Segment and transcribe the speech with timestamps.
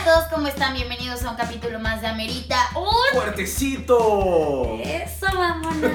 [0.00, 0.74] a todos, ¿cómo están?
[0.74, 2.68] Bienvenidos a un capítulo más de Amerita.
[2.74, 4.78] ¡Un ¡Fuertecito!
[4.82, 5.92] Eso, vámonos.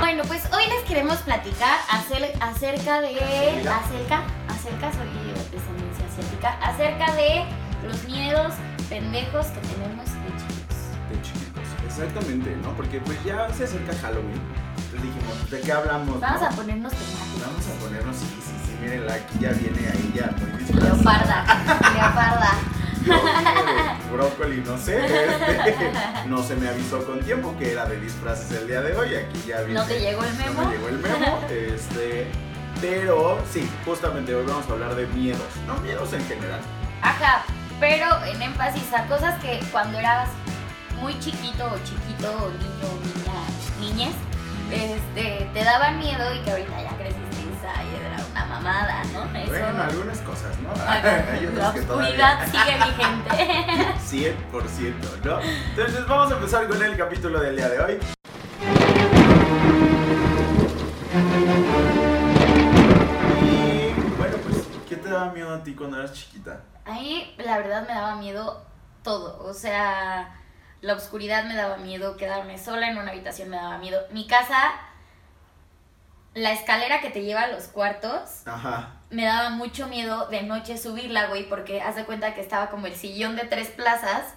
[0.00, 3.10] Bueno, pues hoy les queremos platicar acer- acerca de.
[3.68, 6.50] Acerca, acerca, soy de descendencia asiática.
[6.62, 7.44] Acerca de
[7.86, 8.54] los miedos
[8.88, 10.61] pendejos que tenemos de chicos.
[11.92, 12.70] Exactamente, ¿no?
[12.74, 14.40] Porque pues ya se acerca Halloween.
[14.76, 16.20] Entonces dijimos, ¿de qué hablamos?
[16.20, 16.46] Vamos no?
[16.46, 17.40] a ponernos temáticos.
[17.46, 20.94] Vamos a ponernos, sí, sí, sí, mírenla, aquí ya viene ahí ya muy disfrazada.
[20.94, 21.44] Leoparda,
[21.94, 22.50] leoparda.
[23.04, 25.92] Yo, brócoli, no sé, este,
[26.28, 29.42] no se me avisó con tiempo que era de disfraces el día de hoy, aquí
[29.46, 29.80] ya viene.
[29.80, 30.64] ¿No te llegó el No memo?
[30.68, 32.28] me llegó el memo, este,
[32.80, 36.60] pero sí, justamente hoy vamos a hablar de miedos, no miedos en general.
[37.02, 37.42] Ajá,
[37.80, 40.28] pero en énfasis a cosas que cuando eras
[41.02, 43.34] muy chiquito o chiquito o niño o niña,
[43.80, 44.14] niñez,
[44.70, 49.24] este, te daban miedo y que ahorita ya creciste y era una mamada, ¿no?
[49.36, 49.50] Eso.
[49.50, 50.70] Bueno, algunas cosas, ¿no?
[50.86, 52.64] Hay la otras que oscuridad todavía...
[52.64, 54.34] sigue vigente.
[54.52, 55.40] 100%, ¿no?
[55.40, 57.98] Entonces vamos a empezar con el capítulo del día de hoy.
[63.40, 66.60] Y bueno, pues, ¿qué te daba miedo a ti cuando eras chiquita?
[66.84, 68.64] A mí, la verdad, me daba miedo
[69.02, 69.42] todo.
[69.44, 70.38] O sea,
[70.82, 74.00] la oscuridad me daba miedo, quedarme sola en una habitación me daba miedo.
[74.10, 74.72] Mi casa,
[76.34, 78.90] la escalera que te lleva a los cuartos, Ajá.
[79.10, 82.86] me daba mucho miedo de noche subirla, güey, porque haz de cuenta que estaba como
[82.86, 84.34] el sillón de tres plazas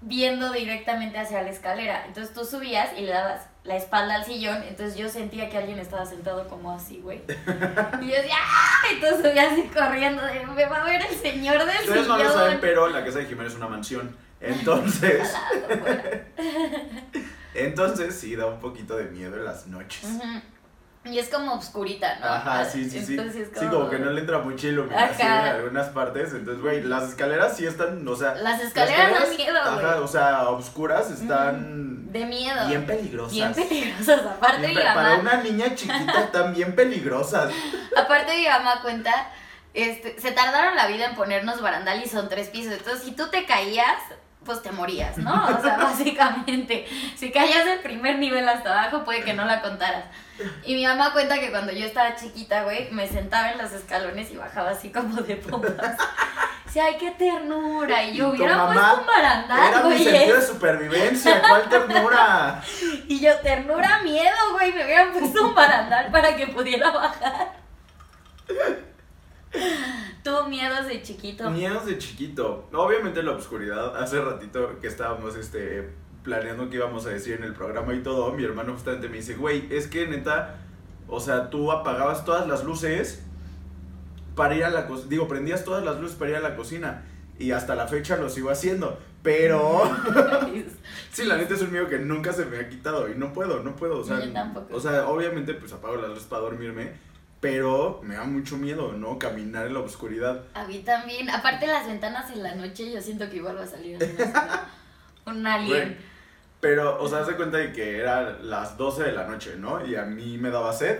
[0.00, 2.04] viendo directamente hacia la escalera.
[2.06, 5.80] Entonces tú subías y le dabas la espalda al sillón, entonces yo sentía que alguien
[5.80, 7.20] estaba sentado como así, güey.
[8.00, 8.82] Y yo decía, ¡ah!
[8.92, 12.22] Entonces subía así corriendo, de, me va a ver el señor del Ustedes no lo
[12.22, 12.32] sillón.
[12.38, 14.16] saben, pero la casa de Jiménez es una mansión.
[14.40, 15.32] Entonces,
[17.54, 20.04] entonces sí da un poquito de miedo en las noches.
[21.04, 22.26] Y es como obscurita, ¿no?
[22.26, 23.12] Ajá, sí, sí, sí.
[23.16, 26.32] Entonces, Sí, como que no le entra mucha iluminación en algunas partes.
[26.32, 28.34] Entonces, güey, las escaleras sí están, o sea.
[28.34, 32.66] Las escaleras dan escaleras, miedo, Ajá, o sea, oscuras están De miedo.
[32.66, 33.32] bien peligrosas.
[33.32, 34.20] Bien peligrosas.
[34.26, 37.52] Aparte Bien mi mamá, Para una niña chiquita están bien peligrosas.
[37.96, 39.30] aparte mi mamá cuenta,
[39.74, 42.72] este, se tardaron la vida en ponernos barandal y son tres pisos.
[42.72, 43.96] Entonces, si tú te caías,
[44.46, 45.46] pues te morías, ¿no?
[45.46, 46.86] O sea, básicamente,
[47.16, 50.04] si caías del primer nivel hasta abajo, puede que no la contaras.
[50.64, 54.30] Y mi mamá cuenta que cuando yo estaba chiquita, güey, me sentaba en los escalones
[54.30, 55.96] y bajaba así como de pompas.
[56.66, 58.02] Decía, ay, qué ternura.
[58.04, 60.04] Y yo hubiera puesto un barandal, Era mi güey.
[60.04, 61.42] sentido de supervivencia.
[61.48, 62.62] ¿Cuál ternura?
[63.08, 64.72] Y yo, ternura, miedo, güey.
[64.72, 67.52] Me hubieran puesto un barandal para que pudiera bajar.
[70.24, 71.50] Tuvo miedos de chiquito.
[71.50, 72.68] Miedos de chiquito.
[72.72, 73.96] Obviamente la oscuridad.
[73.96, 75.90] Hace ratito que estábamos este,
[76.22, 79.34] planeando qué íbamos a decir en el programa y todo, mi hermano justamente me dice,
[79.36, 80.58] güey, es que neta,
[81.08, 83.22] o sea, tú apagabas todas las luces
[84.34, 85.08] para ir a la cocina.
[85.08, 87.04] Digo, prendías todas las luces para ir a la cocina.
[87.38, 88.98] Y hasta la fecha lo sigo haciendo.
[89.22, 89.82] Pero...
[91.12, 93.62] Sí, la neta es un miedo que nunca se me ha quitado y no puedo,
[93.62, 94.76] no puedo, o sea, Yo tampoco.
[94.76, 96.92] o sea, obviamente pues apago las luces para dormirme,
[97.46, 99.20] pero me da mucho miedo, ¿no?
[99.20, 100.42] Caminar en la oscuridad.
[100.54, 101.30] A mí también.
[101.30, 103.96] Aparte, las ventanas en la noche, yo siento que igual va a salir
[105.26, 105.96] un alien.
[106.60, 109.86] Pero, o sea, haz de cuenta de que era las 12 de la noche, ¿no?
[109.86, 110.98] Y a mí me daba sed.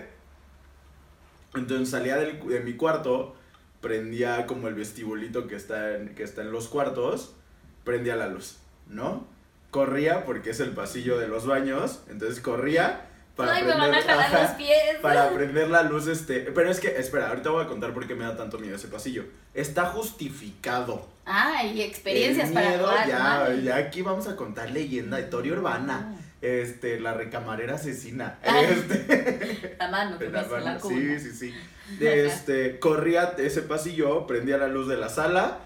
[1.56, 3.34] Entonces salía del- de mi cuarto,
[3.80, 7.34] prendía como el vestibulito que está, en, que está en los cuartos,
[7.82, 9.26] prendía la luz, ¿no?
[9.72, 13.00] Corría porque es el pasillo de los baños, entonces corría
[13.36, 14.96] para Ay, me van a jalar ajá, los pies.
[15.02, 16.40] para prender la luz, este...
[16.40, 18.88] Pero es que, espera, ahorita voy a contar por qué me da tanto miedo ese
[18.88, 19.24] pasillo.
[19.54, 21.06] Está justificado.
[21.26, 25.52] Ah, y experiencias El para miedo, todas ya, ya aquí vamos a contar leyenda, historia
[25.52, 26.14] urbana.
[26.16, 26.20] Ah.
[26.42, 28.38] Este, la recamarera asesina.
[28.42, 31.18] Ay, Este, La mano que de me la la mano, cuna.
[31.18, 31.54] sí, sí, sí.
[32.00, 35.58] Este, corría ese pasillo, prendía la luz de la sala,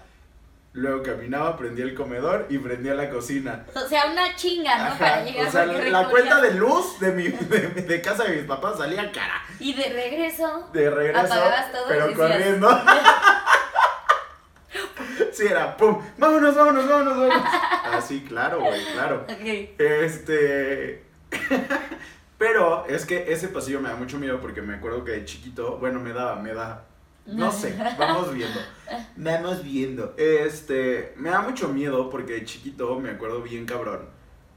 [0.73, 3.65] luego caminaba, prendía el comedor y prendía la cocina.
[3.75, 4.83] O sea, una chinga, ¿no?
[4.85, 8.37] Ajá, Para llegar o sea, la, cuenta de luz de mi de, de casa de
[8.37, 9.41] mis papás salía cara.
[9.59, 10.69] Y de regreso.
[10.73, 12.69] De regreso, Apagabas todo y pero decías- corriendo.
[15.31, 17.43] sí, era pum, vámonos, vámonos, vámonos, vámonos.
[17.93, 19.25] Así, claro, güey, claro.
[19.29, 19.79] Ok.
[19.79, 21.03] Este.
[22.37, 25.77] Pero es que ese pasillo me da mucho miedo porque me acuerdo que de chiquito,
[25.77, 26.85] bueno, me daba, me da.
[27.25, 28.59] No sé, vamos viendo.
[29.15, 30.13] Vamos viendo.
[30.17, 34.01] Este, me da mucho miedo porque de chiquito me acuerdo bien cabrón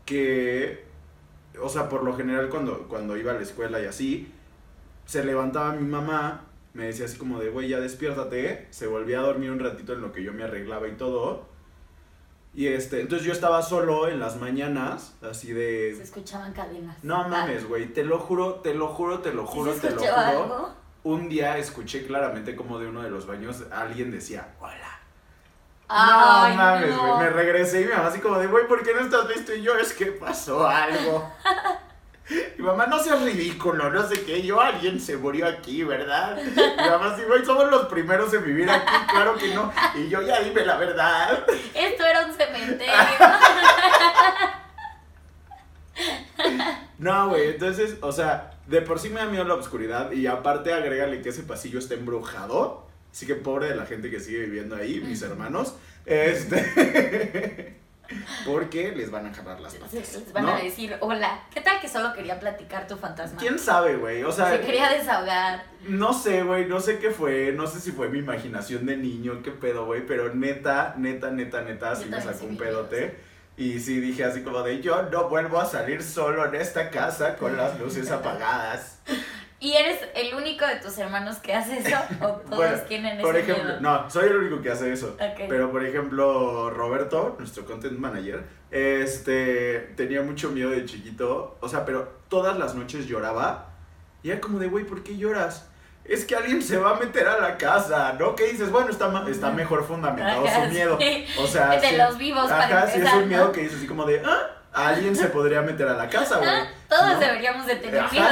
[0.04, 0.84] que,
[1.60, 4.32] o sea, por lo general cuando, cuando iba a la escuela y así,
[5.06, 9.22] se levantaba mi mamá, me decía así como de, güey, ya despiértate, se volvía a
[9.22, 11.46] dormir un ratito en lo que yo me arreglaba y todo.
[12.54, 15.90] Y este, entonces yo estaba solo en las mañanas, así Se de...
[15.90, 17.02] escuchaban cadenas.
[17.02, 19.90] No mames, güey, te lo juro, te lo juro, te lo ¿Sí juro, se te
[19.90, 20.16] lo juro.
[20.16, 20.83] algo?
[21.04, 25.00] Un día escuché claramente como de uno de los baños alguien decía, hola.
[25.86, 27.06] Ay, no mames, no.
[27.06, 29.54] güey, me regresé y mi mamá así como de, güey, ¿por qué no estás listo?
[29.54, 31.30] Y yo, es que pasó algo.
[32.58, 36.38] Y mamá, no seas ridículo, no sé qué, yo, alguien se murió aquí, ¿verdad?
[36.38, 39.70] Y mi mamá así, güey, somos los primeros en vivir aquí, claro que no.
[39.94, 41.44] Y yo, ya dime la verdad.
[41.74, 42.94] Esto era un cementerio.
[46.98, 50.72] No, güey, entonces, o sea, de por sí me da miedo la oscuridad y aparte
[50.72, 52.86] agrégale que ese pasillo está embrujado.
[53.12, 55.76] Así que pobre de la gente que sigue viviendo ahí, mis hermanos.
[56.04, 57.76] Este.
[58.46, 59.94] Porque les van a jalar las patas.
[59.94, 60.54] Les van ¿no?
[60.54, 63.38] a decir, hola, ¿qué tal que solo quería platicar tu fantasma?
[63.38, 64.22] ¿Quién sabe, güey?
[64.24, 65.64] O sea, Se quería desahogar.
[65.88, 69.42] no sé, güey, no sé qué fue, no sé si fue mi imaginación de niño,
[69.42, 72.58] qué pedo, güey, pero neta, neta, neta, neta, sí Yo me también sacó sí un
[72.58, 73.16] pedote.
[73.56, 77.36] Y sí dije así como de, yo no vuelvo a salir solo en esta casa
[77.36, 78.98] con las luces apagadas.
[79.60, 81.96] ¿Y eres el único de tus hermanos que hace eso?
[82.20, 83.80] ¿O todos Bueno, tienen Por ese ejemplo, miedo?
[83.80, 85.14] no, soy el único que hace eso.
[85.14, 85.42] Ok.
[85.48, 91.84] Pero por ejemplo, Roberto, nuestro content manager, este tenía mucho miedo de chiquito, o sea,
[91.84, 93.70] pero todas las noches lloraba.
[94.22, 95.68] Y era como de, güey, ¿por qué lloras?
[96.04, 98.34] Es que alguien se va a meter a la casa, ¿no?
[98.36, 98.70] ¿Qué dices?
[98.70, 100.98] Bueno, está, está mejor fundamentado Ajá, su miedo.
[101.00, 101.24] sí.
[101.38, 103.52] O sea, De sí- los vivos para Ajá, sí es un miedo ¿no?
[103.52, 106.50] que dices así como de, ah, alguien se podría meter a la casa, güey.
[106.50, 107.20] Ah, Todos ¿no?
[107.20, 108.26] deberíamos de tener miedo.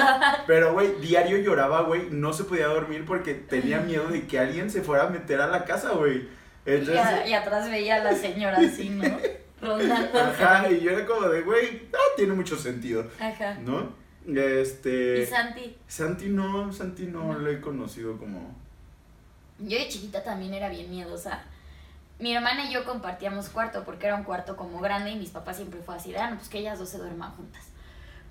[0.46, 4.70] Pero, güey, diario lloraba, güey, no se podía dormir porque tenía miedo de que alguien
[4.70, 6.28] se fuera a meter a la casa, güey.
[6.66, 9.04] Y, Entonces, a- y atrás veía a la señora así, ¿no?
[9.62, 10.20] Rondando.
[10.20, 13.54] ajá, y yo era como de, güey, ah, tiene mucho sentido, Ajá.
[13.60, 13.94] ¿no?
[14.26, 15.22] Este...
[15.22, 15.76] Y Santi.
[15.88, 17.38] Santi no, Santi no No.
[17.38, 18.54] lo he conocido como...
[19.58, 21.42] Yo de chiquita también era bien miedosa.
[22.18, 25.56] Mi hermana y yo compartíamos cuarto porque era un cuarto como grande y mis papás
[25.56, 27.64] siempre fue así, ah, no, pues que ellas dos se duerman juntas.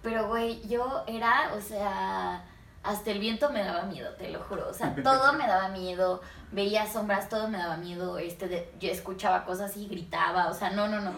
[0.01, 2.43] Pero, güey, yo era, o sea,
[2.83, 4.67] hasta el viento me daba miedo, te lo juro.
[4.69, 6.21] O sea, todo me daba miedo,
[6.51, 8.17] veía sombras, todo me daba miedo.
[8.17, 11.13] Este, de- yo escuchaba cosas y gritaba, o sea, no, no, no.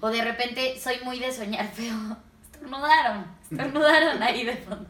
[0.00, 1.94] O de repente soy muy de soñar feo.
[2.56, 4.88] Estornudaron, estornudaron ahí de fondo.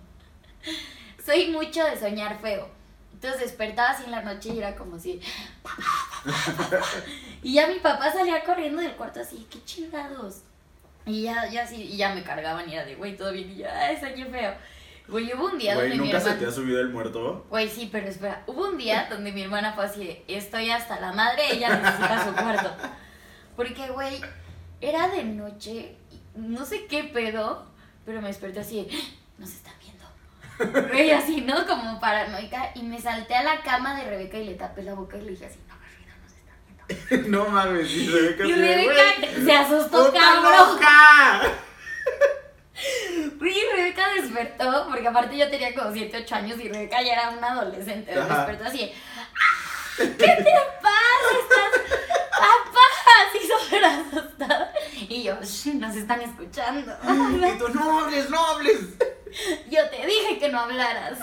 [1.25, 2.69] Soy mucho de soñar feo.
[3.13, 5.21] Entonces despertaba así en la noche y era como así.
[7.43, 10.43] Y ya mi papá salía corriendo del cuarto así, qué chingados.
[11.05, 13.51] Y ya, ya así, y ya me cargaban y era de, güey, todo bien.
[13.51, 14.55] Y yo, ay, soñé feo.
[15.09, 16.41] Güey, hubo un día Güey, donde mi ¿nunca se hermana.
[16.41, 17.47] te ha subido el muerto?
[17.49, 18.43] Güey, sí, pero espera.
[18.49, 22.33] Hubo un día donde mi hermana fue así, estoy hasta la madre, ella necesita su
[22.33, 22.75] cuarto.
[23.55, 24.21] Porque, güey,
[24.81, 25.97] era de noche,
[26.37, 27.67] no sé qué pedo,
[28.05, 28.97] pero me desperté así, ¡Ah!
[29.39, 30.05] nos están viendo.
[30.89, 31.67] Güey, así, ¿no?
[31.67, 32.71] Como paranoica.
[32.75, 35.31] Y me salté a la cama de Rebeca y le tapé la boca y le
[35.33, 37.29] dije así, no me ruido, nos están viendo.
[37.45, 40.75] no mames, y Rebeca Y de, Rebeca "Güey, se asustó, ¡Puta cabrón.
[40.75, 41.43] loca!
[43.39, 47.31] Güey, Rebeca despertó, porque aparte yo tenía como 7, 8 años y Rebeca ya era
[47.31, 48.13] una adolescente.
[48.15, 48.93] Despertó así,
[49.35, 50.53] "Ah, ¿qué te
[50.83, 51.31] pasa?
[51.41, 51.83] Estás,
[52.31, 52.86] papá,
[53.29, 54.73] así súper asustada.
[55.09, 56.97] Y yo, "Shh, nos están escuchando.
[57.55, 58.79] Y tú, no hables, no hables.
[59.71, 61.19] Yo te dije que no hablaras.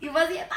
[0.00, 0.56] Y fue así, papá.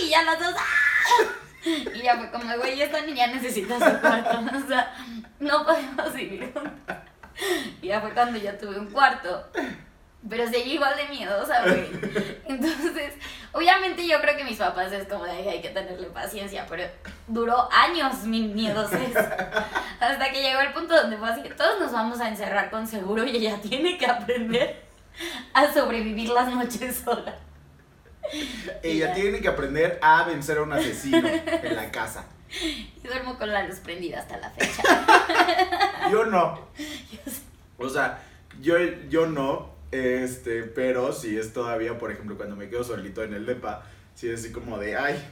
[0.00, 1.22] Y ya las dos, "Ah".
[1.64, 4.40] Y ya fue como, güey, esta niña necesita su cuarto.
[4.64, 4.94] O sea,
[5.40, 6.52] no podemos vivir.
[7.80, 9.48] Y ya fue cuando ya tuve un cuarto.
[10.28, 11.86] Pero seguí igual de miedosa, güey.
[12.46, 13.14] Entonces,
[13.52, 16.84] obviamente yo creo que mis papás es como de "Ay, hay que tenerle paciencia, pero
[17.26, 19.16] duró años mi miedosez.
[20.00, 23.24] Hasta que llegó el punto donde fue así, todos nos vamos a encerrar con seguro
[23.24, 24.84] y ella tiene que aprender
[25.54, 27.36] a sobrevivir las noches sola.
[28.82, 29.14] Ella Ya.
[29.14, 32.24] tiene que aprender a vencer a un asesino en la casa.
[32.60, 34.82] Y duermo con la luz prendida hasta la fecha.
[36.10, 36.68] Yo no.
[36.78, 37.32] Yo.
[37.78, 38.20] O sea,
[38.60, 38.76] yo,
[39.08, 43.46] yo no, este, pero sí es todavía, por ejemplo, cuando me quedo solito en el
[43.46, 43.84] depa,
[44.14, 45.22] sí es así como de, ay,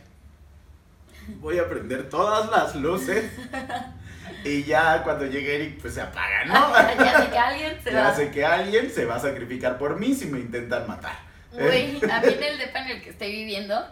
[1.40, 3.31] voy a prender todas las luces.
[4.45, 6.73] Y ya cuando llegue Eric, pues se apaga, ¿no?
[7.05, 8.14] ya sé que alguien se ya va.
[8.14, 11.19] sé que alguien se va a sacrificar por mí si me intentan matar.
[11.52, 13.85] Güey, a mí en el depa en el que estoy viviendo,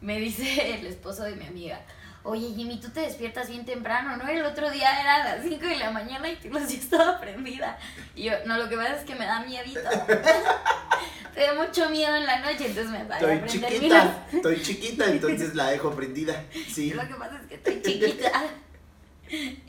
[0.00, 1.80] me dice el esposo de mi amiga,
[2.22, 4.28] oye Jimmy, tú te despiertas bien temprano, ¿no?
[4.28, 7.20] El otro día era a las 5 de la mañana y tu luz ya estaba
[7.20, 7.78] prendida.
[8.14, 9.80] Y yo, no, lo que pasa es que me da miedito.
[11.34, 15.04] Te da mucho miedo en la noche, entonces me va a Estoy chiquita, estoy chiquita,
[15.06, 16.44] entonces la dejo prendida.
[16.68, 16.90] Sí.
[16.94, 18.32] Lo que pasa es que estoy chiquita.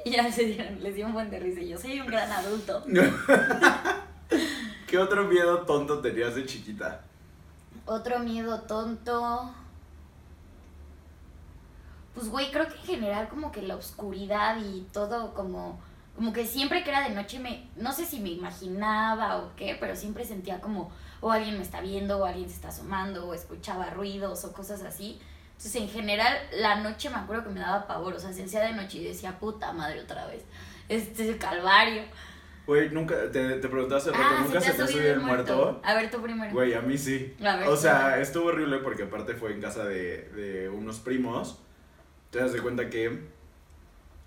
[0.03, 1.61] Y ya se dieron, les dio un buen de risa.
[1.61, 2.83] y Yo soy un gran adulto.
[4.87, 7.01] ¿Qué otro miedo tonto tenías de chiquita?
[7.85, 9.53] Otro miedo tonto.
[12.13, 15.79] Pues, güey, creo que en general como que la oscuridad y todo como
[16.15, 19.77] como que siempre que era de noche me, no sé si me imaginaba o qué,
[19.79, 20.91] pero siempre sentía como,
[21.21, 24.83] o alguien me está viendo, o alguien se está asomando, o escuchaba ruidos o cosas
[24.83, 25.19] así.
[25.51, 28.61] Entonces, en general, la noche me acuerdo que me daba pavor, o sea, se hacía
[28.61, 30.43] de noche y decía, puta madre, otra vez,
[30.89, 32.03] este calvario.
[32.67, 35.19] Güey, nunca, te, te pregunté hace rato, Ah, ¿nunca ¿se te ha subido el el
[35.21, 35.55] muerto?
[35.55, 35.81] muerto?
[35.83, 36.51] A ver, tú primero.
[36.51, 37.35] Güey, a mí sí.
[37.43, 41.57] A ver, O sea, estuvo horrible porque aparte fue en casa de, de unos primos.
[42.31, 43.19] Te das de cuenta que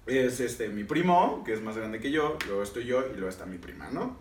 [0.07, 3.29] es este mi primo, que es más grande que yo, luego estoy yo y luego
[3.29, 4.17] está mi prima, ¿no?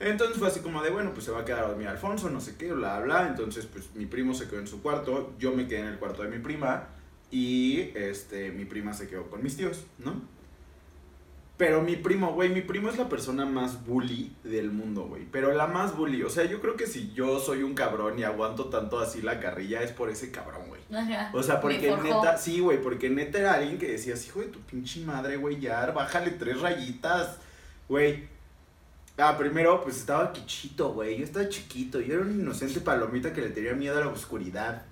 [0.00, 2.40] Entonces fue así como de, bueno, pues se va a quedar a dormir Alfonso, no
[2.40, 3.28] sé qué, bla, bla.
[3.28, 6.22] Entonces, pues mi primo se quedó en su cuarto, yo me quedé en el cuarto
[6.22, 6.88] de mi prima
[7.30, 10.22] y este, mi prima se quedó con mis tíos, ¿no?
[11.60, 15.26] Pero mi primo, güey, mi primo es la persona más bully del mundo, güey.
[15.30, 16.22] Pero la más bully.
[16.22, 19.40] O sea, yo creo que si yo soy un cabrón y aguanto tanto así la
[19.40, 20.80] carrilla es por ese cabrón, güey.
[20.90, 21.30] Ajá.
[21.34, 24.58] O sea, porque neta, sí, güey, porque neta era alguien que decías, hijo de tu
[24.60, 27.36] pinche madre, güey, ya, bájale tres rayitas,
[27.90, 28.26] güey.
[29.18, 33.42] Ah, primero, pues estaba quichito, güey, yo estaba chiquito, yo era un inocente palomita que
[33.42, 34.86] le tenía miedo a la oscuridad.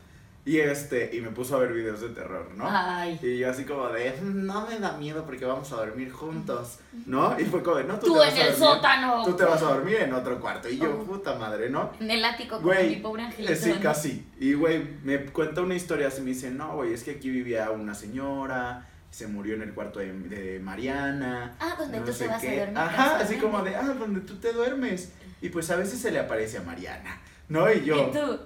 [0.48, 2.64] Y este, y me puso a ver videos de terror, ¿no?
[2.66, 3.18] Ay.
[3.22, 6.78] Y yo así como de, "Mm, no me da miedo porque vamos a dormir juntos,
[7.04, 7.38] ¿no?
[7.38, 9.24] Y fue como de, no, tú, Tú te vas en a el dormir, sótano.
[9.26, 10.70] Tú te vas a dormir en otro cuarto.
[10.70, 11.04] Y yo, Oh.
[11.04, 11.92] puta madre, ¿no?
[12.00, 13.54] En el ático Güey, mi pobre angelito.
[13.54, 13.80] sí, ¿no?
[13.80, 14.26] casi.
[14.40, 17.70] Y, güey, me cuenta una historia así, me dice, no, güey, es que aquí vivía
[17.70, 21.56] una señora, se murió en el cuarto de, de Mariana.
[21.60, 22.56] Ah, donde no tú te vas qué".
[22.56, 22.78] a dormir.
[22.78, 25.12] Ajá, así como de, ah, donde tú te duermes.
[25.42, 27.70] Y pues a veces se le aparece a Mariana, ¿no?
[27.70, 28.40] Y yo, Y tú,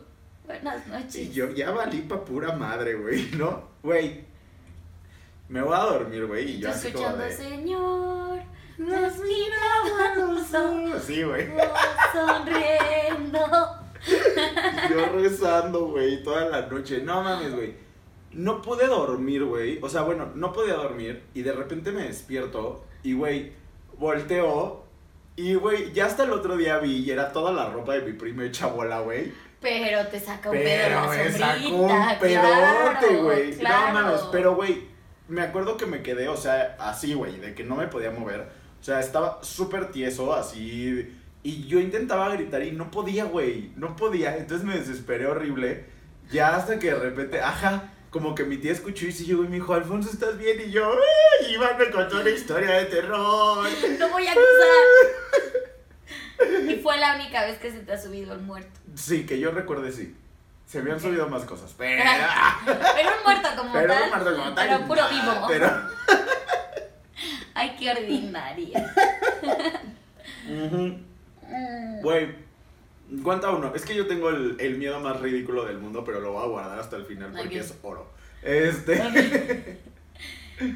[0.47, 1.17] buenas noches.
[1.17, 3.69] y yo ya valí pa' pura madre, güey, ¿no?
[3.83, 4.25] Güey,
[5.49, 7.33] me voy a dormir, güey, y Y yo así como escuchando, de...
[7.33, 8.41] Señor,
[8.79, 11.49] nos miraba los ojos, Sí, güey.
[12.13, 13.79] sonriendo.
[14.91, 17.03] Yo rezando, güey, toda la noche.
[17.03, 17.75] No mames, güey.
[18.33, 19.79] No pude dormir, güey.
[19.81, 21.23] O sea, bueno, no podía dormir.
[21.35, 22.85] Y de repente me despierto.
[23.05, 23.53] Y, güey,
[23.99, 24.83] volteo.
[25.37, 26.97] Y, güey, ya hasta el otro día vi.
[26.97, 29.33] Y era toda la ropa de mi primo hecha bola, güey.
[29.63, 33.53] Pero te saca un pedo Pero me sacó un pedote, claro, güey.
[33.53, 34.17] claro.
[34.17, 34.89] No pero, güey,
[35.29, 38.41] me acuerdo que me quedé, o sea, así, güey, de que no me podía mover.
[38.81, 41.09] O sea, estaba súper tieso, así.
[41.45, 43.73] Y yo intentaba gritar y no podía, güey.
[43.77, 44.37] No podía.
[44.37, 45.87] Entonces me desesperé horrible.
[46.31, 49.49] Ya hasta que de repente, ajá, como que mi tía escuchó y sí llegó y
[49.49, 50.61] me dijo, Alfonso, ¿estás bien?
[50.67, 51.55] Y yo, ¡ay!
[51.55, 53.67] Iván me contó una historia de terror.
[53.99, 55.63] No voy a acusar.
[56.69, 58.81] y fue la única vez que se te ha subido el muerto.
[58.95, 60.17] Sí, que yo recuerde, sí.
[60.67, 62.03] Se habían subido más cosas, pero...
[62.65, 64.03] Pero un muerto como Pero tal.
[64.03, 65.47] un muerto como tal, Pero puro vivo.
[65.49, 65.71] Pero...
[67.55, 68.93] Ay, qué ordinaria.
[70.49, 72.01] Mm.
[72.01, 72.35] Güey,
[73.23, 73.75] cuenta uno.
[73.75, 76.49] Es que yo tengo el, el miedo más ridículo del mundo, pero lo voy a
[76.49, 78.11] guardar hasta el final porque es oro.
[78.43, 79.79] Este.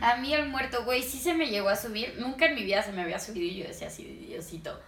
[0.03, 2.15] A mí el muerto, güey, sí se me llegó a subir.
[2.19, 4.79] Nunca en mi vida se me había subido y yo decía así, Diosito,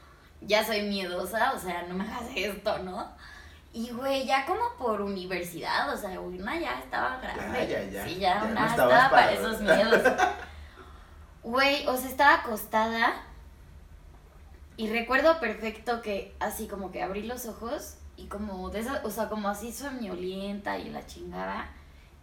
[0.41, 3.07] ya soy miedosa, o sea, no me hagas esto, ¿no?
[3.73, 7.69] Y, güey, ya como por universidad, o sea, una ya estaba grande.
[7.69, 8.05] Ya, ya, ya.
[8.05, 10.03] Sí, ya, una estaba para para- esos miedos.
[11.43, 13.23] Güey, o sea, estaba acostada
[14.77, 19.11] y recuerdo perfecto que así como que abrí los ojos y como de esa, o
[19.11, 21.71] sea, como así soñolienta y la chingada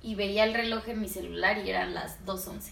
[0.01, 2.71] y veía el reloj en mi celular y eran las 2.11.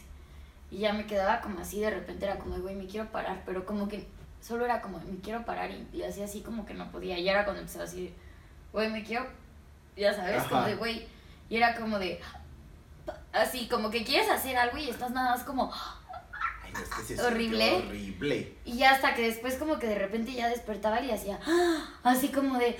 [0.70, 3.66] Y ya me quedaba como así, de repente era como, güey, me quiero parar, pero
[3.66, 4.08] como que
[4.46, 7.18] solo era como, me quiero parar y le hacía así como que no podía.
[7.18, 8.14] Y era cuando empezaba así,
[8.74, 9.26] güey, me quiero,
[9.96, 10.50] ya sabes, Ajá.
[10.50, 11.08] como de, güey,
[11.50, 12.20] y era como de,
[13.32, 15.72] así, como que quieres hacer algo y estás nada más como,
[16.64, 16.74] Ay,
[17.08, 17.74] es que Horrible.
[17.76, 18.58] Horrible.
[18.66, 21.40] y ya hasta que después como que de repente ya despertaba y hacía
[22.04, 22.76] así como de.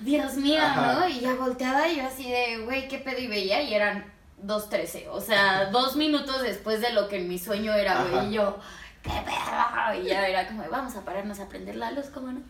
[0.00, 0.94] Dios mío, Ajá.
[1.00, 1.08] ¿no?
[1.08, 3.18] Y ya volteaba y yo así de, güey, ¿qué pedo?
[3.18, 4.12] Y veía y eran
[4.44, 8.32] 2.13, o sea, dos minutos después de lo que en mi sueño era, güey, y
[8.34, 8.58] yo,
[9.02, 10.02] ¿qué pedo?
[10.02, 12.40] Y ya era como, vamos a pararnos a prender la luz, ¿cómo no?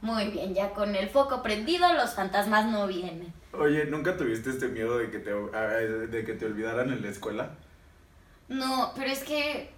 [0.00, 3.32] Muy bien, ya con el foco prendido los fantasmas no vienen.
[3.52, 7.50] Oye, ¿nunca tuviste este miedo de que te, de que te olvidaran en la escuela?
[8.48, 9.70] No, pero es que,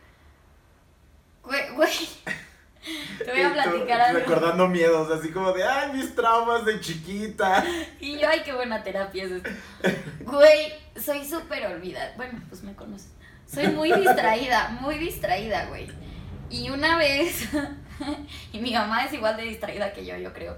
[1.42, 1.90] güey, güey,
[3.24, 4.20] te voy a platicar algo.
[4.20, 7.64] Recordando miedos, así como de, ay, mis traumas de chiquita.
[8.00, 9.50] Y yo, ay, qué buena terapia es esto.
[10.24, 12.12] Güey, soy súper olvidada.
[12.16, 13.10] Bueno, pues me conoces.
[13.52, 15.88] Soy muy distraída, muy distraída, güey.
[16.50, 17.48] Y una vez,
[18.52, 20.56] y mi mamá es igual de distraída que yo, yo creo.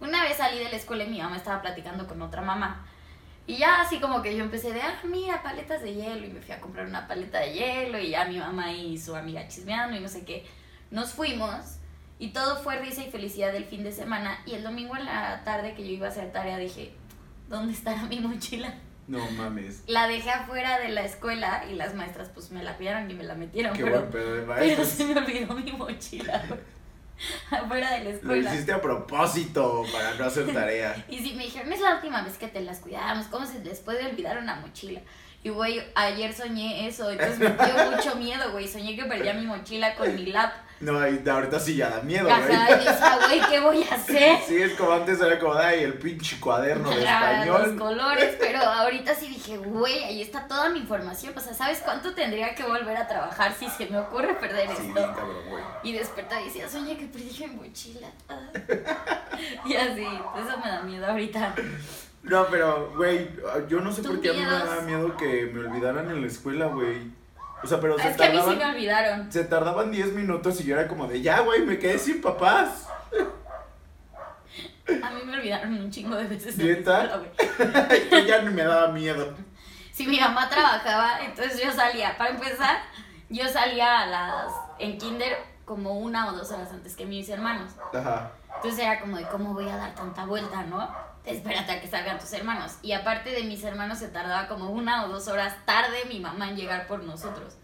[0.00, 2.86] Una vez salí de la escuela y mi mamá estaba platicando con otra mamá.
[3.48, 6.26] Y ya así como que yo empecé de, ah, mira, paletas de hielo.
[6.26, 7.98] Y me fui a comprar una paleta de hielo.
[7.98, 10.46] Y ya mi mamá y su amiga chismeando y no sé qué.
[10.92, 11.78] Nos fuimos.
[12.20, 14.38] Y todo fue risa y felicidad del fin de semana.
[14.46, 16.92] Y el domingo en la tarde que yo iba a hacer tarea dije,
[17.48, 18.74] ¿dónde estará mi mochila?
[19.08, 19.82] No mames.
[19.86, 23.24] La dejé afuera de la escuela y las maestras pues me la cuidaron y me
[23.24, 23.72] la metieron.
[23.74, 26.44] Qué pero, buen pedo de pero se me olvidó mi mochila
[27.50, 28.54] afuera de la Lo escuela.
[28.54, 31.04] hiciste a propósito para no hacer tarea.
[31.08, 33.80] Y si me dijeron, es la última vez que te las cuidamos, ¿cómo se les
[33.80, 35.00] puede olvidar una mochila?
[35.42, 38.68] Y güey, ayer soñé eso, entonces me dio mucho miedo, güey.
[38.68, 40.52] Soñé que perdía mi mochila con mi lap.
[40.80, 42.38] No, y ahorita sí ya da miedo, güey.
[42.38, 44.38] Güey, ¿qué voy a hacer?
[44.46, 47.78] Sí, es como antes era como, ay, el pinche cuaderno de Ajá, Los español.
[47.78, 51.34] colores, pero ahorita sí dije, güey, ahí está toda mi información.
[51.36, 54.84] O sea, ¿sabes cuánto tendría que volver a trabajar si se me ocurre perder Sí,
[54.88, 54.94] esto?
[55.16, 55.64] cabrón, güey.
[55.82, 58.08] Y desperté y decía, soñé que perdí mi mochila.
[59.64, 61.54] Y así, eso me da miedo ahorita.
[62.24, 63.30] No, pero, güey,
[63.68, 66.20] yo no sé ¿Tú por qué a mí me daba miedo que me olvidaran en
[66.20, 67.17] la escuela, güey.
[67.62, 69.32] O sea, pero se Es que a mí sí tardaban, me olvidaron.
[69.32, 72.86] se tardaban 10 minutos y yo era como de, ya, güey, me quedé sin papás.
[75.02, 76.56] A mí me olvidaron un chingo de veces.
[76.56, 77.20] ¿Neta?
[78.10, 79.34] Yo ya ni me daba miedo.
[79.92, 82.16] Si mi mamá trabajaba, entonces yo salía.
[82.16, 82.78] Para empezar,
[83.28, 84.52] yo salía a las.
[84.78, 87.72] en kinder como una o dos horas antes que mis hermanos.
[87.92, 88.30] Ajá.
[88.56, 90.88] Entonces era como de cómo voy a dar tanta vuelta, ¿no?
[91.24, 92.76] Espérate a que salgan tus hermanos.
[92.82, 96.48] Y aparte de mis hermanos se tardaba como una o dos horas tarde mi mamá
[96.48, 97.56] en llegar por nosotros.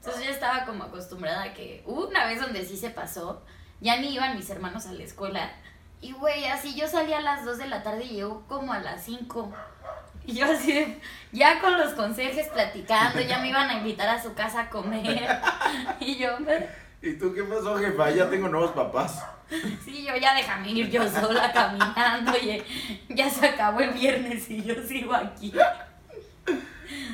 [0.00, 3.42] Entonces yo estaba como acostumbrada a que una vez donde sí se pasó,
[3.80, 5.50] ya ni iban mis hermanos a la escuela.
[6.00, 8.80] Y güey, así yo salía a las 2 de la tarde y llegó como a
[8.80, 9.50] las 5.
[10.26, 11.00] Y yo así, de-
[11.32, 15.28] ya con los conserjes platicando, ya me iban a invitar a su casa a comer.
[16.00, 16.36] Y yo,
[17.04, 18.10] ¿Y tú qué pasó, jefa?
[18.10, 19.22] Ya tengo nuevos papás.
[19.84, 22.62] Sí, yo ya déjame ir yo sola caminando y
[23.14, 25.52] ya se acabó el viernes y yo sigo aquí.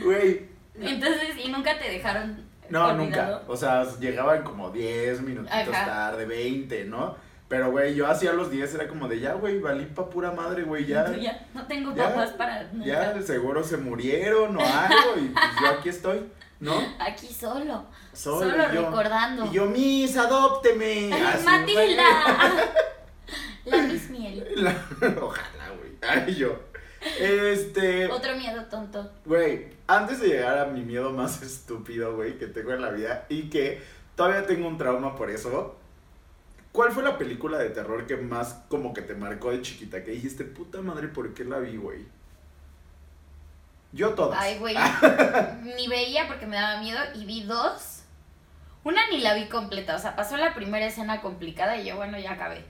[0.02, 0.48] Güey.
[0.80, 2.96] Entonces, ¿y nunca te dejaron No, olvidado?
[3.04, 3.42] nunca.
[3.48, 5.84] O sea, llegaban como 10 minutitos Ajá.
[5.86, 7.16] tarde, 20, ¿no?
[7.48, 10.62] Pero, güey, yo hacía los 10, era como de ya, güey, valí pa' pura madre,
[10.62, 11.12] güey, ya.
[11.52, 12.86] No tengo ya, papás para nunca.
[12.86, 16.30] Ya, seguro se murieron o algo y pues yo aquí estoy,
[16.60, 16.74] ¿no?
[17.00, 19.46] Aquí solo, Solo, solo y yo, recordando.
[19.46, 21.12] Y yo, Miss, adópteme.
[21.24, 22.04] Así, Matilda.
[23.66, 24.44] La Miss Miel.
[24.56, 24.74] La-
[25.22, 25.92] Ojalá, güey.
[26.02, 26.58] Ay, yo.
[27.18, 28.06] Este.
[28.08, 29.10] Otro miedo tonto.
[29.24, 33.26] Güey, antes de llegar a mi miedo más estúpido, güey, que tengo en la vida
[33.28, 33.82] y que
[34.16, 35.76] todavía tengo un trauma por eso.
[36.72, 40.04] ¿Cuál fue la película de terror que más como que te marcó de chiquita?
[40.04, 42.06] Que dijiste, puta madre, ¿por qué la vi, güey?
[43.92, 44.38] Yo todas.
[44.40, 44.76] Ay, güey.
[45.76, 47.99] Ni veía porque me daba miedo y vi dos.
[48.84, 52.18] Una ni la vi completa, o sea, pasó la primera escena complicada y yo, bueno,
[52.18, 52.64] ya acabé.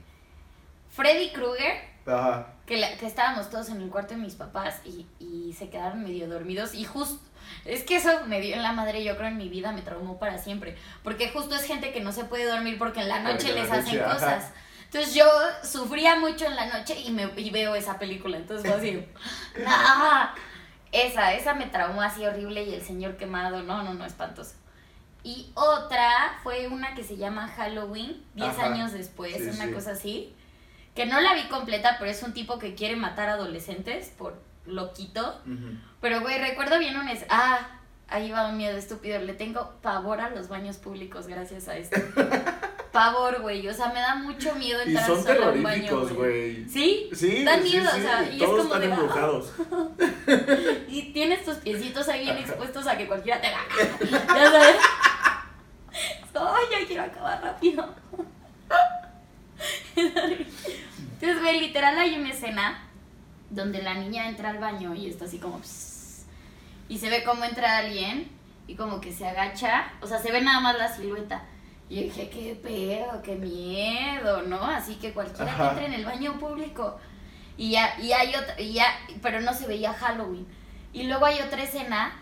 [0.89, 1.73] Freddy Krueger,
[2.05, 2.47] Ajá.
[2.65, 6.03] que, la- que estábamos todos en el cuarto de mis papás y, y se quedaron
[6.03, 7.19] medio dormidos y justo,
[7.65, 10.19] es que eso me dio en la madre, yo creo en mi vida me traumó
[10.19, 13.33] para siempre, porque justo es gente que no se puede dormir porque en la Porque
[13.33, 14.13] noche la les noche, hacen ajá.
[14.13, 14.51] cosas.
[14.85, 15.25] Entonces yo
[15.63, 19.07] sufría mucho en la noche y, me, y veo esa película, entonces fue así,
[19.63, 20.31] ¡nah!
[20.91, 24.55] Esa, esa me traumó así horrible y el señor quemado, no, no, no, espantoso.
[25.23, 28.65] Y otra fue una que se llama Halloween, 10 Ajá.
[28.65, 29.71] años después, Sí, una sí.
[29.71, 30.35] cosa así.
[30.95, 35.41] Que no la vi completa, pero es un tipo que quiere matar adolescentes por loquito.
[36.01, 37.07] Pero, güey, recuerdo bien un...
[37.07, 37.59] Es ah,
[38.09, 39.19] ahí va un miedo estúpido.
[39.19, 41.99] Le tengo pavor a los baños públicos gracias a esto.
[42.91, 43.67] pavor, güey.
[43.67, 46.67] O sea, me da mucho miedo Y entrar son sola a un baño, güey.
[46.67, 47.09] ¿Sí?
[47.13, 48.95] Sí, Dan miedo, sí, o sea, y es todos como están de, ah.
[48.95, 49.53] embrujados.
[50.87, 53.61] Y tienes tus piecitos ahí bien expuestos a que cualquiera te haga.
[54.35, 54.75] Ya sabes.
[56.33, 57.87] Ay, ya quiero acabar rápido.
[59.95, 62.87] Entonces, güey, literal hay una escena
[63.49, 65.61] donde la niña entra al baño y está así como.
[66.89, 68.31] y se ve cómo entra alguien
[68.67, 69.91] y como que se agacha.
[70.01, 71.43] O sea, se ve nada más la silueta.
[71.91, 74.63] Y dije, qué pedo, qué miedo, ¿no?
[74.63, 76.97] Así que cualquiera que entre en el baño público.
[77.57, 78.85] Y ya, y hay otra, y ya,
[79.21, 80.47] pero no se veía Halloween.
[80.93, 82.17] Y luego hay otra escena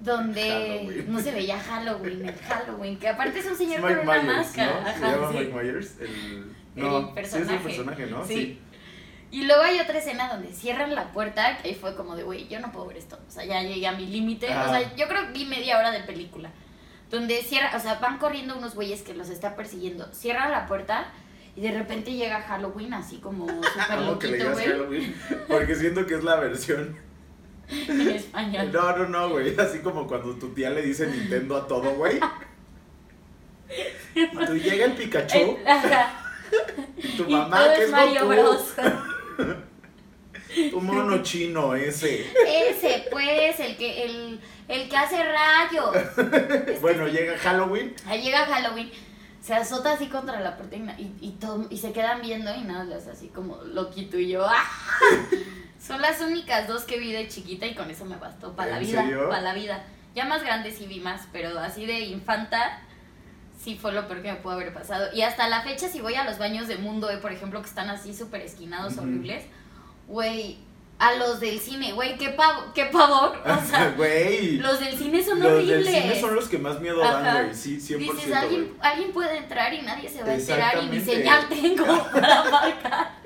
[0.00, 1.12] donde Halloween.
[1.12, 4.36] no se veía Halloween, el Halloween, que aparte es un señor Mike con una Myers,
[4.38, 4.80] máscara.
[4.80, 4.92] ¿no?
[4.92, 5.38] Se llama sí.
[5.38, 6.54] Mike Myers, el...
[6.74, 7.54] Sí es personaje.
[7.54, 8.26] el personaje, ¿no?
[8.26, 8.58] Sí.
[9.30, 12.48] Y luego hay otra escena donde cierran la puerta, que ahí fue como de, güey,
[12.48, 13.20] yo no puedo ver esto.
[13.24, 14.46] O sea, ya llegué a mi límite.
[14.46, 16.50] O sea, yo creo que vi media hora de película.
[17.12, 20.10] Donde cierra, o sea, van corriendo unos güeyes que los está persiguiendo.
[20.14, 21.12] Cierran la puerta
[21.54, 24.66] y de repente llega Halloween así como súper Amo que le loquito, digas güey.
[24.66, 26.96] Halloween, porque siento que es la versión.
[27.68, 28.70] En español.
[28.72, 29.58] No, no, no, güey.
[29.58, 32.18] Así como cuando tu tía le dice Nintendo a todo, güey.
[34.46, 36.34] Tú llega el Pikachu ajá.
[36.96, 38.74] y tu mamá, que es Mario Bros.
[40.70, 42.26] tu mono chino ese.
[42.46, 44.40] Ese, pues, el que, el,
[44.72, 45.96] el que hace rayos.
[46.80, 47.94] Bueno, llega Halloween.
[48.06, 48.90] Ahí llega Halloween,
[49.40, 52.62] se azota así contra la puerta y, y, y todo- y se quedan viendo y
[52.62, 54.64] nada, hace así como loquito y yo, ¡ah!
[55.80, 58.78] Son las únicas dos que vi de chiquita y con eso me bastó para la
[58.78, 59.28] ¿En vida.
[59.28, 59.84] Para la vida.
[60.14, 62.78] Ya más grande sí vi más, pero así de infanta
[63.60, 65.08] sí fue lo peor que me pudo haber pasado.
[65.14, 67.68] Y hasta la fecha, si voy a los baños de mundo, eh, por ejemplo, que
[67.68, 69.44] están así súper esquinados, horribles,
[70.08, 70.58] güey,
[71.04, 73.36] a los del cine, güey, qué, pavo, qué pavor.
[73.44, 74.58] O sea, Güey.
[74.58, 75.84] los del cine son Los horribles.
[75.84, 77.54] del cine son los que más miedo dan, güey.
[77.56, 77.98] Sí, 100%.
[77.98, 78.32] Dices.
[78.32, 81.12] ¿alguien, alguien puede entrar y nadie se va a enterar y Exactamente.
[81.12, 83.22] señal tengo para marcar.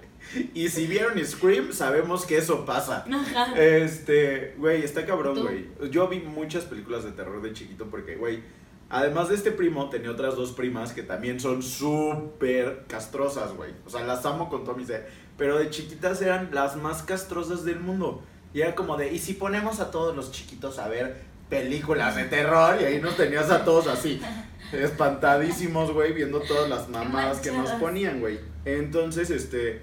[0.54, 3.04] Y si vieron Scream, sabemos que eso pasa.
[3.12, 3.54] Ajá.
[3.60, 5.68] Este, güey, está cabrón, güey.
[5.90, 8.42] Yo vi muchas películas de terror de chiquito porque, güey,
[8.88, 13.72] además de este primo, tenía otras dos primas que también son súper castrosas, güey.
[13.86, 15.25] O sea, las amo con todo mi ser.
[15.36, 18.22] Pero de chiquitas eran las más castrosas del mundo.
[18.54, 22.24] Y era como de, ¿y si ponemos a todos los chiquitos a ver películas de
[22.24, 22.78] terror?
[22.80, 24.20] Y ahí nos tenías a todos así,
[24.72, 28.40] espantadísimos, güey, viendo todas las mamadas que nos ponían, güey.
[28.64, 29.82] Entonces, este,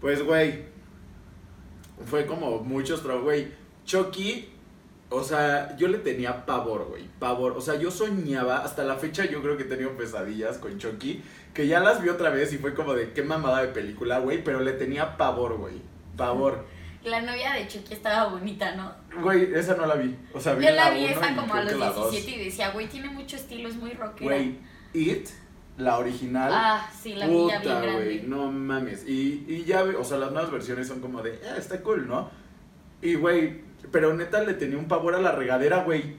[0.00, 0.64] pues, güey,
[2.06, 3.60] fue como muchos traumas, güey.
[3.86, 4.50] Chucky,
[5.10, 7.52] o sea, yo le tenía pavor, güey, pavor.
[7.52, 11.22] O sea, yo soñaba, hasta la fecha yo creo que he tenido pesadillas con Chucky,
[11.52, 14.42] que ya las vi otra vez y fue como de qué mamada de película, güey,
[14.42, 15.82] pero le tenía pavor, güey,
[16.16, 16.64] pavor.
[17.02, 18.94] La novia de Chucky estaba bonita, ¿no?
[19.20, 20.16] Güey, esa no la vi.
[20.32, 22.12] O sea, vi Yo la vi esa como a los que la dos.
[22.12, 24.36] 17 y decía, güey, tiene mucho estilo, es muy rockera.
[24.36, 24.58] Güey,
[24.92, 25.28] It,
[25.76, 26.52] la original.
[26.54, 29.08] Ah, sí, la vi ya bien Puta, güey, no mames.
[29.08, 32.30] Y, y ya, o sea, las nuevas versiones son como de, ah, está cool, ¿no?
[33.02, 33.62] Y, güey,
[33.92, 36.16] pero neta le tenía un pavor a la regadera, güey.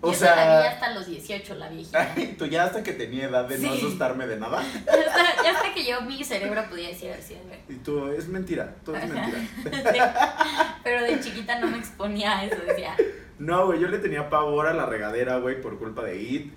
[0.00, 2.14] O Y esa la vi sea, hasta los 18, la viejita.
[2.38, 3.78] tú ya hasta que tenía edad de no Sí.
[3.78, 4.62] asustarme de nada.
[4.86, 7.58] ya, hasta, ya hasta que yo, mi cerebro podía decir así, güey.
[7.68, 9.38] Y tú, es mentira, todo es mentira.
[10.84, 12.94] Pero de chiquita no me exponía a eso, decía.
[13.40, 16.52] No, güey, yo le tenía pavor a la regadera, güey, por culpa de It.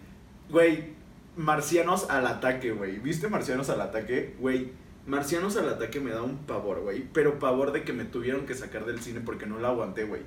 [0.50, 0.94] Güey,
[1.36, 2.98] Marcianos al ataque, güey.
[3.00, 4.36] ¿Viste Marcianos al ataque?
[4.40, 4.72] Güey,
[5.06, 7.04] Marcianos al ataque me da un pavor, güey.
[7.14, 10.22] Pero pavor de que me tuvieron que sacar del cine porque no la aguanté, güey.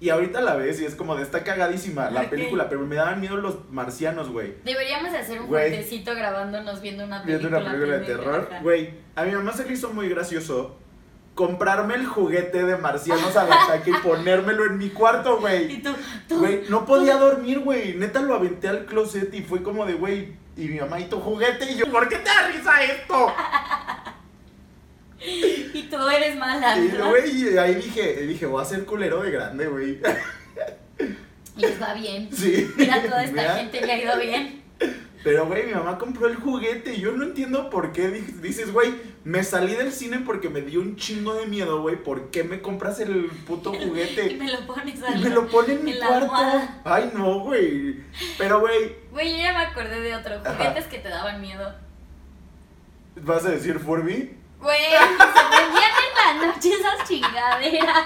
[0.00, 3.20] Y ahorita la ves y es como de, está cagadísima la película, pero me daban
[3.20, 4.54] miedo los marcianos, güey.
[4.64, 5.68] Deberíamos de hacer un Güey.
[5.70, 7.60] fuertecito grabándonos viendo una Viendo película.
[7.62, 8.48] una película de terror.
[8.62, 10.76] Güey, a mi mamá se le hizo muy gracioso
[11.36, 15.72] comprarme el juguete de Marcianos al ataque y ponérmelo en mi cuarto, güey.
[15.72, 15.90] Y tú,
[16.28, 17.94] tú, Güey, no podía dormir, güey.
[17.94, 20.32] Neta lo aventé al closet y fue como de, güey.
[20.56, 21.72] Y mi mamá, ¿y tu juguete?
[21.72, 23.34] Y yo, ¿por qué te da risa esto?
[25.74, 26.78] y tú eres mala.
[26.78, 30.00] Y güey, ahí dije, dije, voy a ser culero de grande, güey.
[31.56, 32.28] Y les va bien.
[32.36, 32.70] Sí.
[32.76, 33.54] Mira, toda esta Mira.
[33.56, 34.61] gente le ha ido bien.
[35.24, 38.08] Pero, güey, mi mamá compró el juguete y yo no entiendo por qué.
[38.08, 38.92] Di- Dices, güey,
[39.24, 41.96] me salí del cine porque me dio un chingo de miedo, güey.
[41.96, 44.34] ¿Por qué me compras el puto Y juguete?
[44.36, 46.14] me lo pones Y me lo pone en mi cuarto.
[46.16, 46.80] almohada.
[46.84, 48.00] Ay, no, güey.
[48.36, 50.34] Pero, güey, Güey, yo ya me acordé de otro.
[50.44, 50.54] Ajá.
[50.56, 51.72] Juguetes que te daban miedo.
[53.16, 54.36] ¿vas a decir Furby?
[54.58, 58.04] Güey, se prendían en la noche esas chingaderas.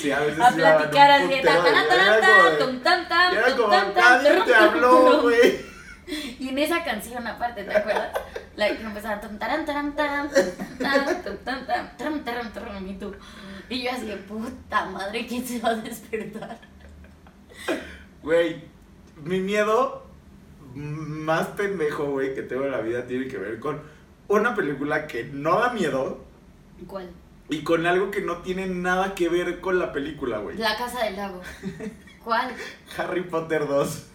[0.00, 1.30] Sí, a veces A platicar así.
[1.42, 4.34] Tan, tan, tan, tan, tan, tan, tan, tan.
[6.06, 8.12] Y en esa canción aparte, ¿te acuerdas?
[8.56, 9.38] La que empezaba trum,
[12.88, 13.14] y tú.
[13.68, 16.58] Y yo así de puta madre, ¿quién se va a despertar?
[18.22, 18.64] Güey,
[19.22, 20.04] mi miedo
[20.74, 23.80] más pendejo, güey, que tengo en la vida tiene que ver con
[24.28, 26.24] una película que no da miedo
[26.86, 27.10] ¿Cuál?
[27.48, 30.56] y con algo que no tiene nada que ver con la película, güey.
[30.56, 31.40] La casa del lago.
[32.24, 32.54] ¿Cuál?
[32.96, 34.06] Harry Potter 2.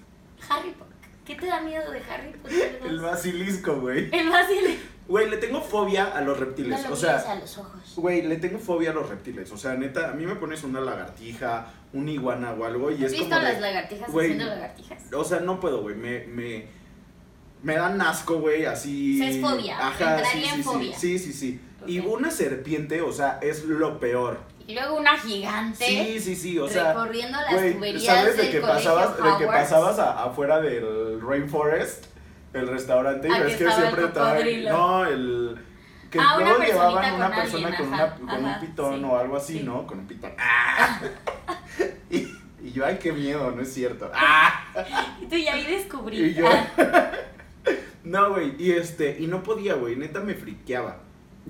[0.50, 0.89] Harry Potter.
[1.30, 2.82] ¿Qué te da miedo de Harry Potter?
[2.86, 4.10] El basilisco, güey.
[4.12, 4.80] El fácil.
[5.08, 6.84] Güey, le tengo fobia a los No reptiles.
[6.88, 7.94] lo o sea, a los ojos.
[7.98, 9.52] güey, le tengo fobia a los reptiles.
[9.52, 13.02] O sea, neta, a mí me pones una lagartija, una iguana o algo y ¿Has
[13.04, 15.04] es visto como a de- las lagartijas güey, haciendo lagartijas?
[15.14, 15.96] O sea, no puedo, güey.
[15.96, 16.66] Me, me,
[17.62, 19.20] me dan asco, güey, así.
[19.22, 19.78] O sea, es fobia.
[19.88, 20.98] Ajá, Entraría sí, en sí, fobia.
[20.98, 21.18] sí.
[21.20, 21.62] Sí, sí, sí.
[21.88, 24.40] Y una serpiente, o sea, es lo peor.
[24.70, 26.60] Y luego una gigante Sí, sí, sí.
[26.60, 30.62] O sea, recorriendo las güey, tuberías ¿sabes de que pasabas, de que pasabas a- afuera
[30.62, 32.06] del Rainforest,
[32.54, 34.36] el restaurante, y ves que siempre estaba.
[34.70, 35.58] No, el.
[36.12, 39.06] Que Ah, luego llevaban una persona alguien, con, ajá, una, con ajá, un pitón sí,
[39.06, 39.64] o algo así, sí.
[39.64, 39.88] ¿no?
[39.88, 40.32] Con un pitón.
[40.38, 41.02] ¡Ah!
[42.12, 42.18] y,
[42.64, 44.12] y yo, ay, qué miedo, no es cierto.
[44.14, 44.66] ¡Ah!
[45.22, 46.18] Y tú ya ahí descubrí.
[46.26, 46.46] Y yo.
[46.48, 47.12] Ah,
[48.04, 50.98] no, güey, y este, y no podía, güey, neta me friqueaba.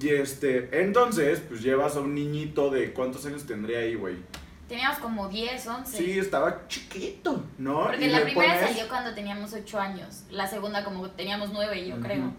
[0.02, 4.16] Y este, entonces, pues llevas a un niñito de cuántos años tendría ahí, güey.
[4.68, 5.98] Teníamos como 10, 11.
[5.98, 7.86] Sí, estaba chiquito, ¿no?
[7.86, 10.24] Porque Y la primera pones- salió cuando teníamos 8 años.
[10.30, 12.32] La segunda como teníamos 9, yo creo.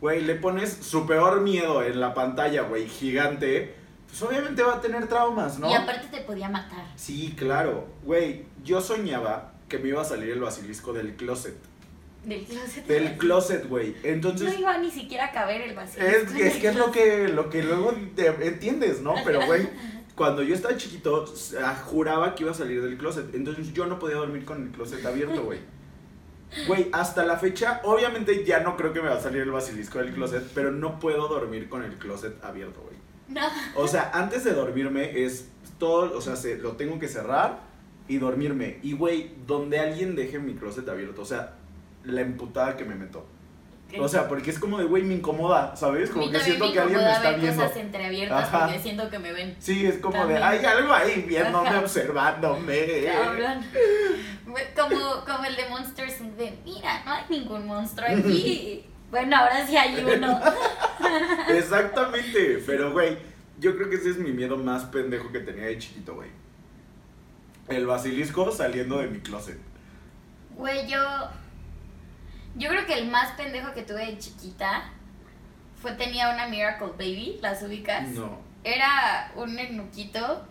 [0.00, 3.74] Güey, le pones su peor miedo en la pantalla, güey, gigante.
[4.08, 5.70] Pues obviamente va a tener traumas, ¿no?
[5.70, 6.84] Y aparte te podía matar.
[6.96, 7.88] Sí, claro.
[8.04, 11.56] Güey, yo soñaba que me iba a salir el basilisco del closet.
[12.24, 12.86] Del closet.
[12.86, 13.96] Del closet, güey.
[14.04, 16.02] Entonces, No iba ni siquiera a caber el vacío.
[16.02, 19.14] Es, es que es lo que, lo que luego te entiendes, ¿no?
[19.24, 19.68] Pero, güey,
[20.14, 21.24] cuando yo estaba chiquito,
[21.62, 23.34] ah, juraba que iba a salir del closet.
[23.34, 25.58] Entonces yo no podía dormir con el closet abierto, güey.
[26.66, 29.98] Güey, hasta la fecha, obviamente ya no creo que me va a salir el basilisco
[29.98, 32.96] del closet, pero no puedo dormir con el closet abierto, güey.
[33.28, 33.40] No.
[33.74, 37.60] O sea, antes de dormirme es todo, o sea, se, lo tengo que cerrar
[38.06, 38.78] y dormirme.
[38.82, 41.54] Y, güey, donde alguien deje mi closet abierto, o sea,
[42.04, 43.26] la emputada que me meto.
[44.00, 46.10] O sea, porque es como de, güey, me incomoda, ¿sabes?
[46.10, 47.62] Como que siento me que alguien me está ver viendo.
[47.62, 48.66] cosas entreabiertas Ajá.
[48.66, 49.56] porque siento que me ven.
[49.58, 50.40] Sí, es como También.
[50.40, 51.80] de, hay algo ahí viéndome, Ajá.
[51.80, 53.04] observándome.
[53.04, 53.60] Cabrón.
[54.74, 58.84] Como, como el de Monsters de, mira, no hay ningún monstruo aquí.
[59.10, 60.40] bueno, ahora sí hay uno.
[61.48, 63.18] Exactamente, pero, güey,
[63.58, 66.30] yo creo que ese es mi miedo más pendejo que tenía de chiquito, güey.
[67.68, 69.58] El basilisco saliendo de mi closet.
[70.56, 70.98] Güey, yo.
[72.56, 74.90] Yo creo que el más pendejo que tuve de chiquita
[75.80, 78.08] fue tenía una Miracle Baby, ¿las ubicas?
[78.08, 78.38] No.
[78.64, 80.46] Era un enuquito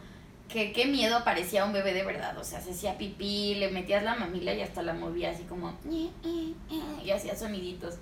[0.50, 2.38] que qué miedo parecía un bebé de verdad.
[2.38, 5.78] O sea, se hacía pipí, le metías la mamila y hasta la movía así como.
[5.90, 7.96] Y hacía soniditos.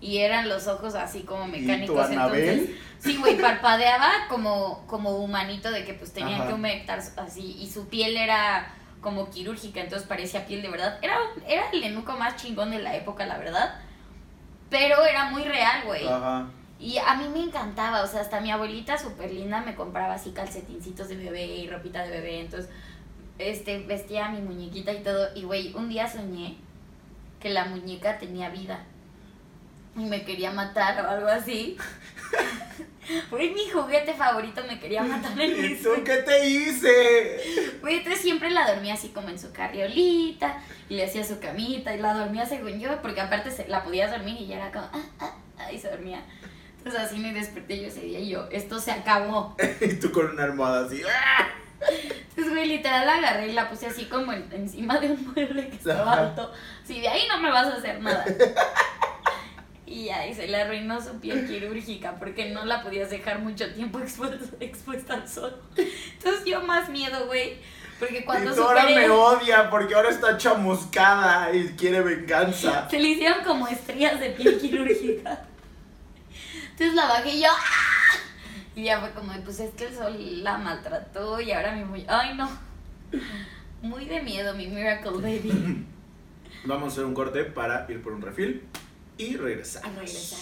[0.00, 2.10] Y eran los ojos así como mecánicos.
[2.10, 2.20] ¿Y tu?
[2.20, 6.48] Entonces, sí, güey, parpadeaba como, como humanito de que pues tenían Ajá.
[6.48, 7.56] que humectar así.
[7.58, 8.70] Y su piel era
[9.04, 10.98] como quirúrgica, entonces parecía piel de verdad.
[11.02, 13.78] Era, era el enuco más chingón de la época, la verdad.
[14.70, 16.08] Pero era muy real, güey.
[16.08, 16.48] Ajá.
[16.80, 20.32] Y a mí me encantaba, o sea, hasta mi abuelita súper linda me compraba así
[20.32, 22.70] calcetincitos de bebé y ropita de bebé, entonces,
[23.38, 26.56] este, vestía a mi muñequita y todo, y güey, un día soñé
[27.40, 28.84] que la muñeca tenía vida
[29.96, 31.76] y me quería matar o algo así.
[33.28, 37.38] Fue mi juguete favorito, me quería matar en mi ¿Y tú qué te hice?
[37.82, 41.94] Güey, entonces siempre la dormía así como en su carriolita y le hacía su camita
[41.94, 44.86] y la dormía según yo, porque aparte se, la podías dormir y ya era como,
[44.92, 46.22] ah, ah, ah, y se dormía.
[46.78, 49.54] Entonces así me desperté yo ese día y yo, esto se acabó.
[49.82, 51.02] Y tú con una almohada así.
[51.06, 51.48] ¡ah!
[52.30, 55.68] Entonces, güey, literal la agarré y la puse así como en- encima de un mueble
[55.68, 56.50] que estaba alto.
[56.86, 58.24] Sí, de ahí no me vas a hacer nada.
[59.86, 63.70] Y ya, y se le arruinó su piel quirúrgica porque no la podías dejar mucho
[63.74, 65.54] tiempo expuesta, expuesta al sol.
[65.76, 67.58] Entonces yo más miedo, güey.
[67.98, 72.88] Porque cuando y tú ahora superé- me odia porque ahora está chamuscada y quiere venganza.
[72.90, 75.44] Se le hicieron como estrías de piel quirúrgica.
[76.70, 77.48] Entonces la bajé y yo.
[77.50, 78.16] ¡ah!
[78.74, 81.84] Y ya fue como, de, pues es que el sol la maltrató y ahora mi
[81.84, 82.04] muy.
[82.08, 82.50] Ay, no.
[83.82, 85.86] Muy de miedo, mi Miracle Baby.
[86.64, 88.64] Vamos a hacer un corte para ir por un refil
[89.18, 89.84] y regresar.
[89.86, 90.38] A regresar.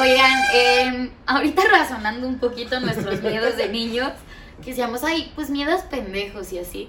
[0.00, 4.12] Oigan, eh, ahorita razonando un poquito nuestros miedos de niños,
[4.62, 6.88] que decíamos, ay, pues miedos pendejos y así.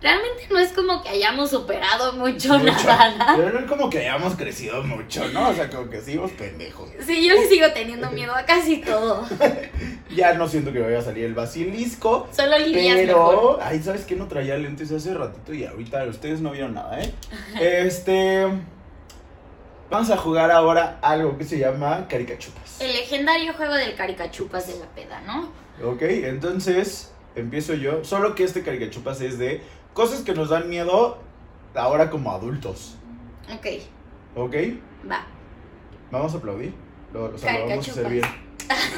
[0.00, 3.36] Realmente no es como que hayamos superado mucho, nada, ¿no?
[3.36, 5.48] Pero no es como que hayamos crecido mucho, ¿no?
[5.48, 6.88] O sea, como que seguimos pendejos.
[7.04, 9.26] Sí, yo le sigo teniendo miedo a casi todo.
[10.16, 12.28] Ya no siento que vaya a salir el basilisco.
[12.32, 12.72] Solo mejor.
[12.72, 14.16] Pero, ay, ¿sabes qué?
[14.16, 17.12] No traía lentes hace ratito y ahorita ustedes no vieron nada, ¿eh?
[17.60, 18.46] Este.
[19.90, 22.80] Vamos a jugar ahora algo que se llama caricachupas.
[22.80, 25.52] El legendario juego del caricachupas de la peda, ¿no?
[25.86, 28.04] Ok, entonces empiezo yo.
[28.04, 29.62] Solo que este caricachupas es de
[29.98, 31.18] cosas que nos dan miedo
[31.74, 32.94] ahora como adultos.
[33.52, 33.66] Ok,
[34.36, 34.54] ¿Ok?
[35.10, 35.26] va.
[36.12, 36.72] Vamos a aplaudir.
[37.12, 38.24] Lo, o sea, lo vamos a hacer bien.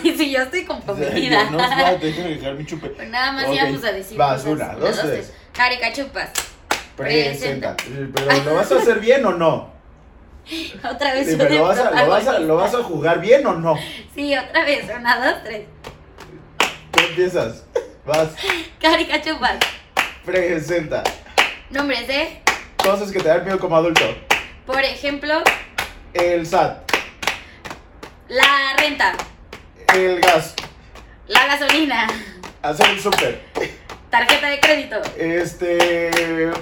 [0.02, 1.50] sí, yo estoy comprometida.
[1.50, 2.90] no, espérate, déjame dejar mi chupe.
[2.90, 4.52] Pues nada más íbamos a decir vas, cosas.
[4.52, 5.32] una, dos, tres.
[5.54, 6.32] Caricachupas.
[6.98, 7.76] Presenta.
[7.78, 9.70] Pero ¿lo vas a hacer bien o no?
[10.84, 11.30] Otra vez.
[11.30, 13.74] Yo de ¿lo vas, a, lo, vas a, ¿lo vas a jugar bien o no?
[14.14, 14.84] Sí, otra vez.
[14.94, 15.66] Una, dos, tres.
[16.90, 17.64] Tú empiezas.
[18.04, 18.34] Vas.
[18.78, 19.79] Caricachupas.
[20.34, 21.02] Presenta.
[21.70, 22.40] Nombres de,
[22.76, 24.04] Cosas que te dan miedo como adulto.
[24.64, 25.42] por ejemplo,
[26.14, 26.88] El SAT.
[28.28, 29.14] la renta,
[29.92, 30.54] El gas.
[31.26, 32.06] la gasolina,
[32.62, 33.40] Hacer el súper.
[34.08, 35.02] tarjeta de crédito.
[35.18, 36.52] Este.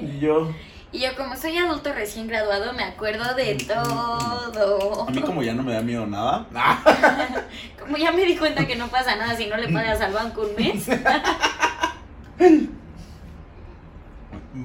[0.00, 0.50] Y yo.
[0.92, 5.06] Y yo, como soy adulto recién graduado, me acuerdo de todo.
[5.08, 6.46] A mí, como ya no me da miedo nada.
[7.78, 10.42] Como ya me di cuenta que no pasa nada si no le pagas al banco
[10.42, 10.86] un mes.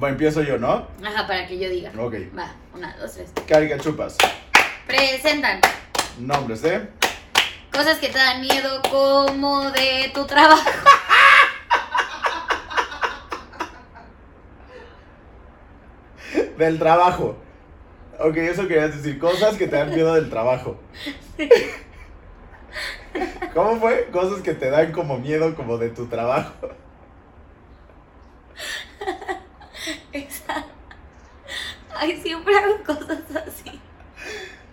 [0.02, 0.88] Va, Empiezo yo, ¿no?
[1.04, 1.92] Ajá, para que yo diga.
[1.98, 2.14] Ok.
[2.38, 3.32] Va, una, dos, tres.
[3.48, 4.18] Caricachupas.
[4.86, 5.62] Presentan
[6.20, 6.88] Nombres de.
[7.72, 10.62] cosas que te dan miedo como de tu trabajo.
[16.58, 17.38] Del trabajo.
[18.20, 19.20] Ok, eso querías decir.
[19.20, 20.80] Cosas que te dan miedo del trabajo.
[23.54, 24.10] ¿Cómo fue?
[24.12, 26.52] Cosas que te dan como miedo como de tu trabajo.
[30.12, 30.66] Esa-
[31.96, 33.80] Ay, siempre hago cosas así.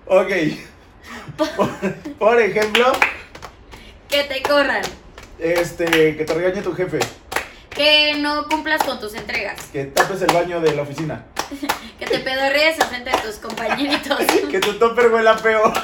[0.07, 0.31] Ok.
[1.37, 1.49] Por,
[2.19, 2.93] por ejemplo,
[4.09, 4.83] Que te corran.
[5.39, 6.99] este, que te regañe tu jefe,
[7.71, 9.61] Que no cumplas con tus entregas.
[9.73, 11.25] que tapes el baño de la oficina,
[11.99, 14.19] Que te pedorrees frente de tus compañeritos.
[14.51, 15.73] que tu topper huela feo.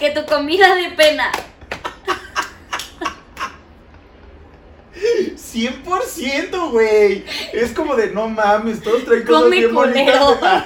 [0.00, 1.32] Que tu comida de pena.
[5.56, 7.24] 100%, güey.
[7.52, 10.64] Es como de, no mames, todos traen cosas Come bien bonitas.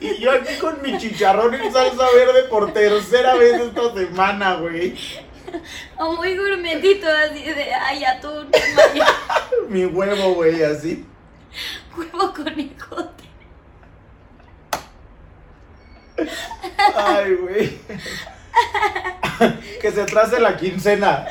[0.00, 4.94] Y yo aquí con mi chicharrón en salsa verde por tercera vez esta semana, güey.
[5.98, 8.48] O muy gourmetito, así de, ay, atún,
[9.68, 11.04] Mi huevo, güey, así.
[11.96, 13.24] huevo con ejote.
[16.96, 17.78] Ay, güey.
[19.80, 21.26] Que se atrase la quincena.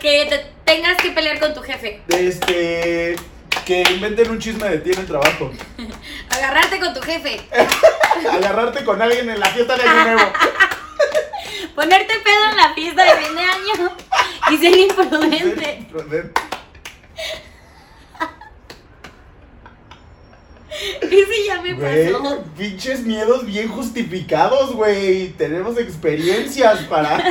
[0.00, 2.02] Que te tengas que pelear con tu jefe.
[2.08, 3.16] Este.
[3.64, 5.50] Que inventen un chisme de ti en el trabajo.
[6.30, 7.40] Agarrarte con tu jefe.
[8.32, 10.32] Agarrarte con alguien en la fiesta de Año Nuevo.
[11.76, 13.96] Ponerte pedo en la fiesta de fin de año.
[14.50, 15.86] Y ser imprudente.
[21.00, 22.44] Ese ya me Güey, pasó.
[22.56, 25.28] pinches miedos bien justificados, güey.
[25.32, 27.22] Tenemos experiencias para.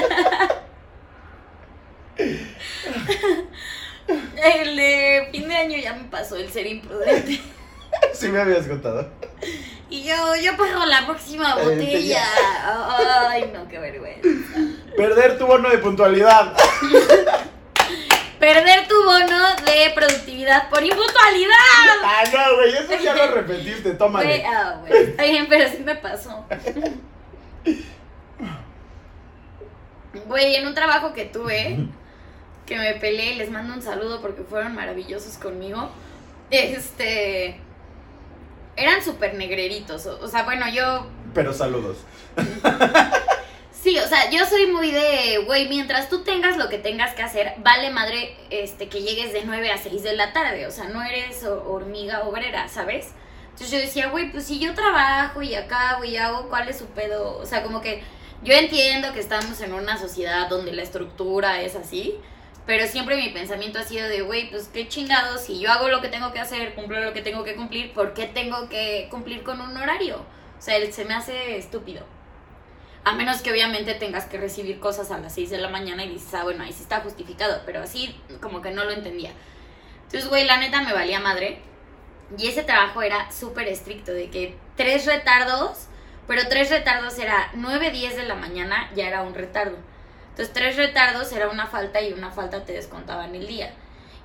[4.37, 7.41] El de fin de año ya me pasó el ser imprudente.
[8.13, 9.09] Sí me habías contado.
[10.05, 12.23] Yo, yo pago la próxima Eh, botella.
[13.29, 14.29] Ay, no, qué vergüenza.
[14.95, 16.53] Perder tu bono de puntualidad.
[18.39, 21.55] Perder tu bono de productividad por impuntualidad.
[22.03, 24.45] Ah, no, güey, eso ya lo repetiste, Güey, tómale.
[24.45, 25.03] ah, güey.
[25.03, 26.45] Está bien, pero sí me pasó.
[30.27, 31.77] Güey, en un trabajo que tuve,
[32.65, 35.89] que me peleé, les mando un saludo porque fueron maravillosos conmigo.
[36.51, 37.59] Este.
[38.77, 40.05] Eran súper negreritos.
[40.05, 41.07] O, o sea, bueno, yo.
[41.33, 41.97] Pero saludos.
[43.71, 47.21] Sí, o sea, yo soy muy de, güey, mientras tú tengas lo que tengas que
[47.21, 50.65] hacer, vale madre este, que llegues de 9 a 6 de la tarde.
[50.65, 53.09] O sea, no eres ho- hormiga obrera, ¿sabes?
[53.51, 56.87] Entonces yo decía, güey, pues si yo trabajo y acabo y hago, ¿cuál es su
[56.87, 57.37] pedo?
[57.37, 58.01] O sea, como que
[58.41, 62.15] yo entiendo que estamos en una sociedad donde la estructura es así,
[62.65, 66.01] pero siempre mi pensamiento ha sido de, güey, pues qué chingados, si yo hago lo
[66.01, 69.43] que tengo que hacer, cumplo lo que tengo que cumplir, ¿por qué tengo que cumplir
[69.43, 70.25] con un horario?
[70.57, 72.03] O sea, él se me hace estúpido.
[73.03, 76.09] A menos que obviamente tengas que recibir cosas a las 6 de la mañana y
[76.09, 79.31] dices, ah, bueno, ahí sí está justificado, pero así como que no lo entendía.
[80.05, 81.59] Entonces, güey, la neta me valía madre.
[82.35, 85.85] Y ese trabajo era súper estricto, de que tres retardos,
[86.27, 89.77] pero tres retardos era 9, 10 de la mañana, ya era un retardo.
[90.35, 93.73] Entonces, tres retardos era una falta y una falta te descontaban el día.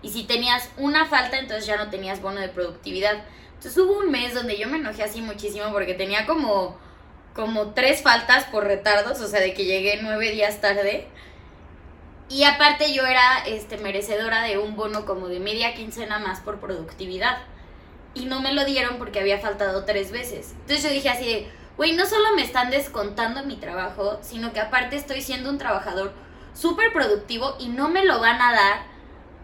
[0.02, 3.22] Y si tenías una falta, entonces ya no tenías bono de productividad.
[3.54, 6.76] Entonces hubo un mes donde yo me enojé así muchísimo porque tenía como,
[7.32, 11.06] como tres faltas por retardos, o sea, de que llegué nueve días tarde.
[12.28, 16.58] Y aparte yo era este, merecedora de un bono como de media quincena más por
[16.58, 17.38] productividad.
[18.14, 20.54] Y no me lo dieron porque había faltado tres veces.
[20.62, 24.60] Entonces yo dije así de, güey, no solo me están descontando mi trabajo, sino que
[24.60, 26.12] aparte estoy siendo un trabajador
[26.52, 28.82] súper productivo y no me lo van a dar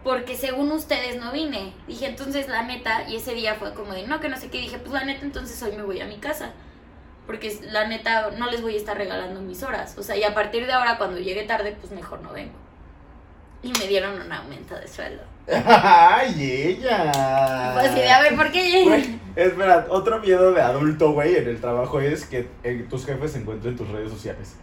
[0.03, 1.73] porque según ustedes no vine.
[1.87, 4.59] Dije, entonces la neta, y ese día fue como de, no, que no sé qué,
[4.59, 6.51] dije, pues la neta, entonces hoy me voy a mi casa.
[7.25, 9.97] Porque la neta, no les voy a estar regalando mis horas.
[9.97, 12.53] O sea, y a partir de ahora, cuando llegue tarde, pues mejor no vengo.
[13.63, 15.23] Y me dieron un aumento de sueldo.
[15.65, 17.73] ¡Ay, ella!
[17.73, 18.83] Pues de, a ver, ¿por qué?
[18.83, 23.35] Güey, espera, otro miedo de adulto, güey, en el trabajo es que eh, tus jefes
[23.37, 24.55] encuentren tus redes sociales.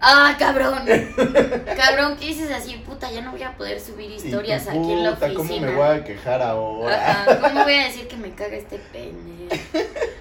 [0.00, 0.84] Ah, cabrón.
[1.76, 2.76] cabrón, ¿qué dices así?
[2.86, 5.66] Puta, ya no voy a poder subir historias Y aquí en la puta, oficina.
[5.66, 7.10] ¿Cómo me voy a quejar ahora?
[7.10, 9.48] Ajá, ¿Cómo voy a decir que me caga este pene?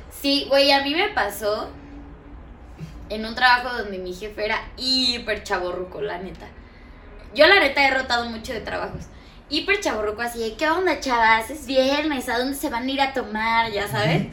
[0.09, 1.69] Sí, güey, a mí me pasó
[3.09, 6.47] en un trabajo donde mi jefe era hiper chaborruco, la neta.
[7.35, 9.01] Yo la neta he rotado mucho de trabajos.
[9.49, 11.49] Hiper chaborruco, así de, ¿qué onda, chavas?
[11.49, 13.71] Es viernes, ¿a dónde se van a ir a tomar?
[13.71, 14.27] Ya sabes.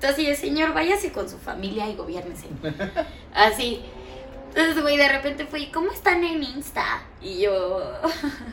[0.00, 2.46] Entonces, así de, señor, váyase con su familia y gobiernese.
[3.34, 3.82] Así.
[4.48, 7.02] Entonces, güey, de repente fui, ¿cómo están en Insta?
[7.20, 8.00] Y yo...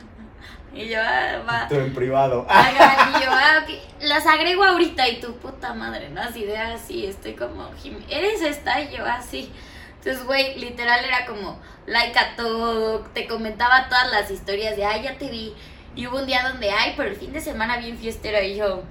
[0.74, 1.68] y yo, ah, va.
[1.70, 2.45] Tú en privado.
[2.49, 6.22] Y yo, ah, ok, las agrego ahorita y tu puta madre, ¿no?
[6.22, 7.70] Así de así, estoy como,
[8.09, 8.82] ¿eres esta?
[8.82, 9.51] Y yo así.
[9.99, 15.03] Entonces, güey, literal era como, like a todo, te comentaba todas las historias de, ay,
[15.03, 15.55] ya te vi.
[15.97, 18.83] Y hubo un día donde, ay, pero el fin de semana bien fiestero, y yo,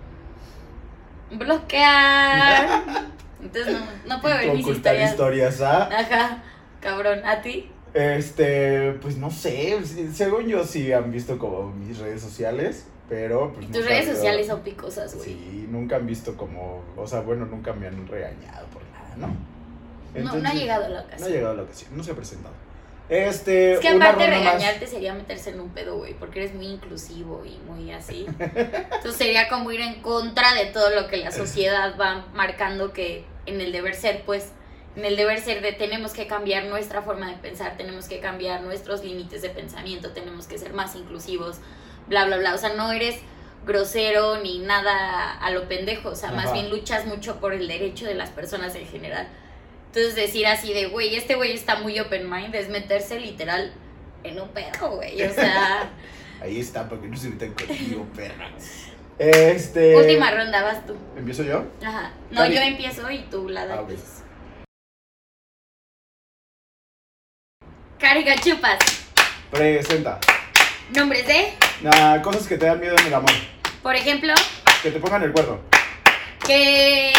[1.31, 2.81] bloquear.
[3.43, 5.11] Entonces, no, no puedo ver mis historias.
[5.11, 5.89] historias, ¿ah?
[5.93, 6.43] Ajá,
[6.81, 7.71] cabrón, ¿a ti?
[7.95, 9.79] Este, pues no sé,
[10.13, 14.47] según yo sí han visto como mis redes sociales, pero pues Tus redes veo- sociales
[14.49, 15.27] son picosas, güey.
[15.29, 19.29] Sí, nunca han visto como, o sea, bueno, nunca me han regañado por nada, ¿no?
[20.23, 21.31] No, no ha llegado la No ha ocasión.
[21.33, 22.55] llegado la ocasión, no se ha presentado.
[23.09, 24.39] Este, Es que aparte más.
[24.39, 28.27] regañarte sería meterse en un pedo, güey, porque eres muy inclusivo y muy así.
[28.39, 33.25] Entonces sería como ir en contra de todo lo que la sociedad va marcando que
[33.47, 34.51] en el deber ser, pues,
[34.97, 38.63] en el deber ser de tenemos que cambiar nuestra forma de pensar, tenemos que cambiar
[38.63, 41.59] nuestros límites de pensamiento, tenemos que ser más inclusivos,
[42.09, 42.55] bla, bla, bla.
[42.55, 43.21] O sea, no eres
[43.67, 48.07] grosero ni nada a lo pendejo, o sea, más bien luchas mucho por el derecho
[48.07, 49.29] de las personas en general.
[49.97, 53.73] Entonces decir así de, güey, este güey está muy open mind, es meterse literal
[54.25, 55.23] en un pedo, güey.
[55.23, 55.91] O sea,
[56.43, 58.51] Ahí está, porque no se metan contigo, perra.
[59.19, 59.97] Este.
[59.97, 60.95] última ronda, vas tú.
[61.17, 61.65] ¿Empiezo yo?
[61.83, 62.13] Aja.
[62.31, 63.79] No, yo empiezo y tú la das.
[63.79, 63.93] Ah, ok.
[67.99, 68.79] Carica chupas.
[69.51, 70.21] Presenta.
[70.95, 73.33] Nombres de, Nah, cosas que te dan miedo en el amor.
[73.83, 74.35] por ejemplo,
[74.83, 75.59] Que te pongan el cuerno.
[76.47, 77.15] que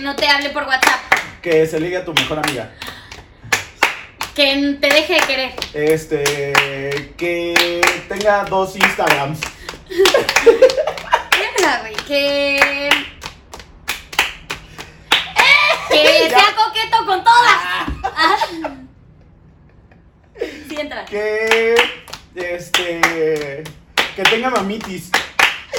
[0.00, 1.09] no te hable por WhatsApp,
[1.42, 2.70] Que se ligue a tu mejor amiga.
[4.34, 7.12] que te deje de querer, Este.
[7.16, 9.40] Que tenga dos Instagrams.
[11.30, 11.46] Que
[12.06, 12.88] que
[16.30, 16.38] Ya.
[16.38, 17.56] sea coqueto con todas.
[18.16, 18.36] Ah.
[20.68, 21.04] Sí entra.
[21.04, 21.74] Que.
[22.34, 23.64] Este.
[24.16, 25.10] Que tenga mamitis.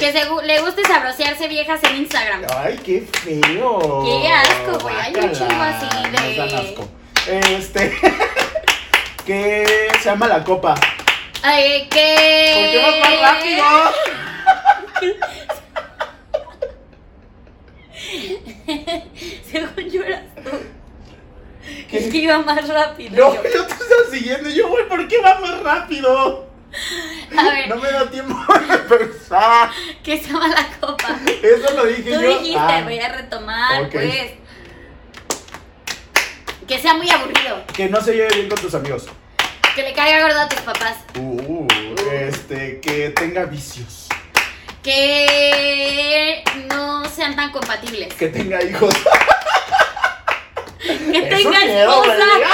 [0.02, 2.42] Que se le guste sabrosearse viejas en Instagram.
[2.56, 4.02] Ay, qué feo.
[4.04, 4.96] Qué asco, güey.
[4.96, 6.88] Hay un chingo así de- Nos dan asco.
[7.28, 7.92] Este.
[9.24, 9.64] que
[10.00, 10.74] se llama la copa.
[11.44, 13.64] Ay, ¿Por que qué vas más rápido?
[19.52, 20.50] Según yo eras tú.
[21.88, 21.98] ¿Qué?
[21.98, 23.28] Es que iba más rápido.
[23.28, 23.42] No, yo.
[23.44, 24.50] yo te estaba siguiendo.
[24.50, 26.51] Yo, güey, ¿por qué va más rápido?
[27.38, 28.34] A ver, No me da tiempo
[28.68, 29.70] de pensar.
[30.02, 31.08] que se llama la copa.
[31.42, 32.38] Eso lo dije Tú yo.
[32.38, 34.32] dijiste, Ah, voy a retomar, pues.
[36.66, 37.64] Que sea muy aburrido.
[37.74, 39.06] que no se lleve bien con tus amigos.
[39.74, 40.96] Que le caiga gordo a tus papás.
[41.18, 41.66] Uh,
[42.10, 44.08] este, que tenga vicios.
[44.82, 48.12] Que no sean tan compatibles.
[48.14, 48.94] Que tenga hijos.
[50.80, 52.06] Que tenga esposa.
[52.08, 52.48] ¿verdad?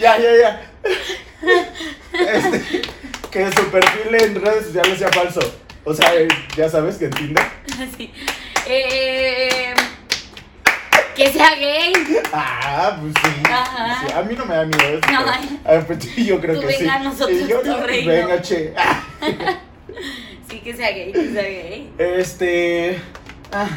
[0.00, 0.60] Ya, ya, ya.
[2.12, 2.82] Este,
[3.30, 5.40] que su perfil en redes sociales sea falso.
[5.84, 7.44] O sea, eh, ya sabes que en Tinder.
[7.96, 8.12] Sí.
[8.66, 9.74] Eh,
[11.16, 11.92] que sea gay.
[12.32, 13.42] Ah, pues sí.
[13.50, 14.06] Ajá.
[14.06, 15.00] Sí, A mí no me da miedo eso.
[15.10, 15.60] No, pero- ay.
[15.64, 16.82] a ver, pues yo creo Tú que sí.
[16.82, 18.12] venga, nosotros yo, tu reino.
[18.12, 18.74] Venga, che.
[18.76, 19.02] Ah,
[20.48, 21.92] Sí, que sea gay, que sea gay.
[21.98, 23.00] Este.
[23.52, 23.68] Ah.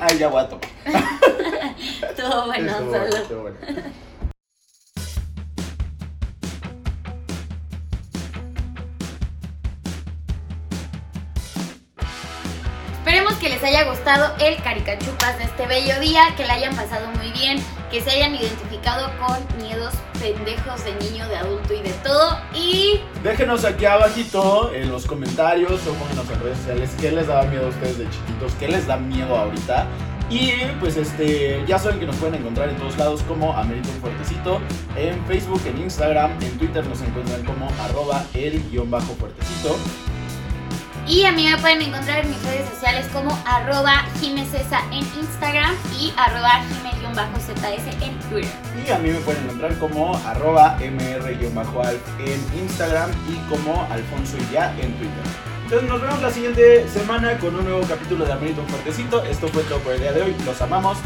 [0.00, 0.60] Ay, ya a tomar.
[2.16, 2.90] Todo bueno, solo.
[3.42, 3.56] bueno,
[13.46, 17.30] que les haya gustado el caricachupas de este bello día, que la hayan pasado muy
[17.30, 22.40] bien, que se hayan identificado con miedos pendejos de niño, de adulto y de todo.
[22.52, 27.44] Y Déjenos aquí abajito en los comentarios o pónganos en redes sociales qué les daba
[27.44, 29.86] miedo a ustedes de chiquitos, qué les da miedo ahorita.
[30.28, 34.60] Y pues este, ya saben que nos pueden encontrar en todos lados como Amerito Fuertecito,
[34.96, 39.76] en Facebook, en Instagram, en Twitter nos encuentran como arroba el guion bajo fuertecito.
[41.08, 46.12] Y a mí me pueden encontrar en mis redes sociales como arroba en Instagram y
[46.16, 48.50] arroba jime-zs en Twitter.
[48.84, 54.72] Y a mí me pueden encontrar como arroba mr-alf en Instagram y como Alfonso ya
[54.80, 55.22] en Twitter.
[55.62, 59.22] Entonces nos vemos la siguiente semana con un nuevo capítulo de Amerito Fuertecito.
[59.24, 60.36] Esto fue todo por el día de hoy.
[60.44, 60.98] Los amamos.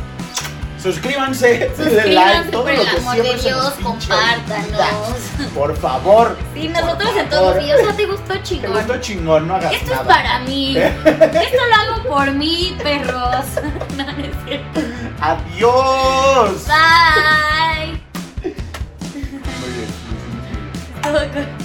[0.82, 3.84] Suscríbanse, denle like, todo por lo el que amor de siempre se nos Dios, olvida.
[3.84, 5.50] compártanos.
[5.54, 6.36] Por favor.
[6.54, 7.54] Sí, por nosotros en todos favor.
[7.56, 8.72] los videos, ¿no te gustó Te chingón?
[8.72, 10.04] gustó chingón, no hagas Esto es nada.
[10.08, 10.76] para mí.
[10.76, 13.44] Esto lo hago por mí, perros.
[13.96, 14.80] No, no es cierto.
[15.20, 16.64] Adiós.
[16.66, 18.00] Bye.
[19.60, 19.90] Muy bien.
[21.02, 21.59] Todo con-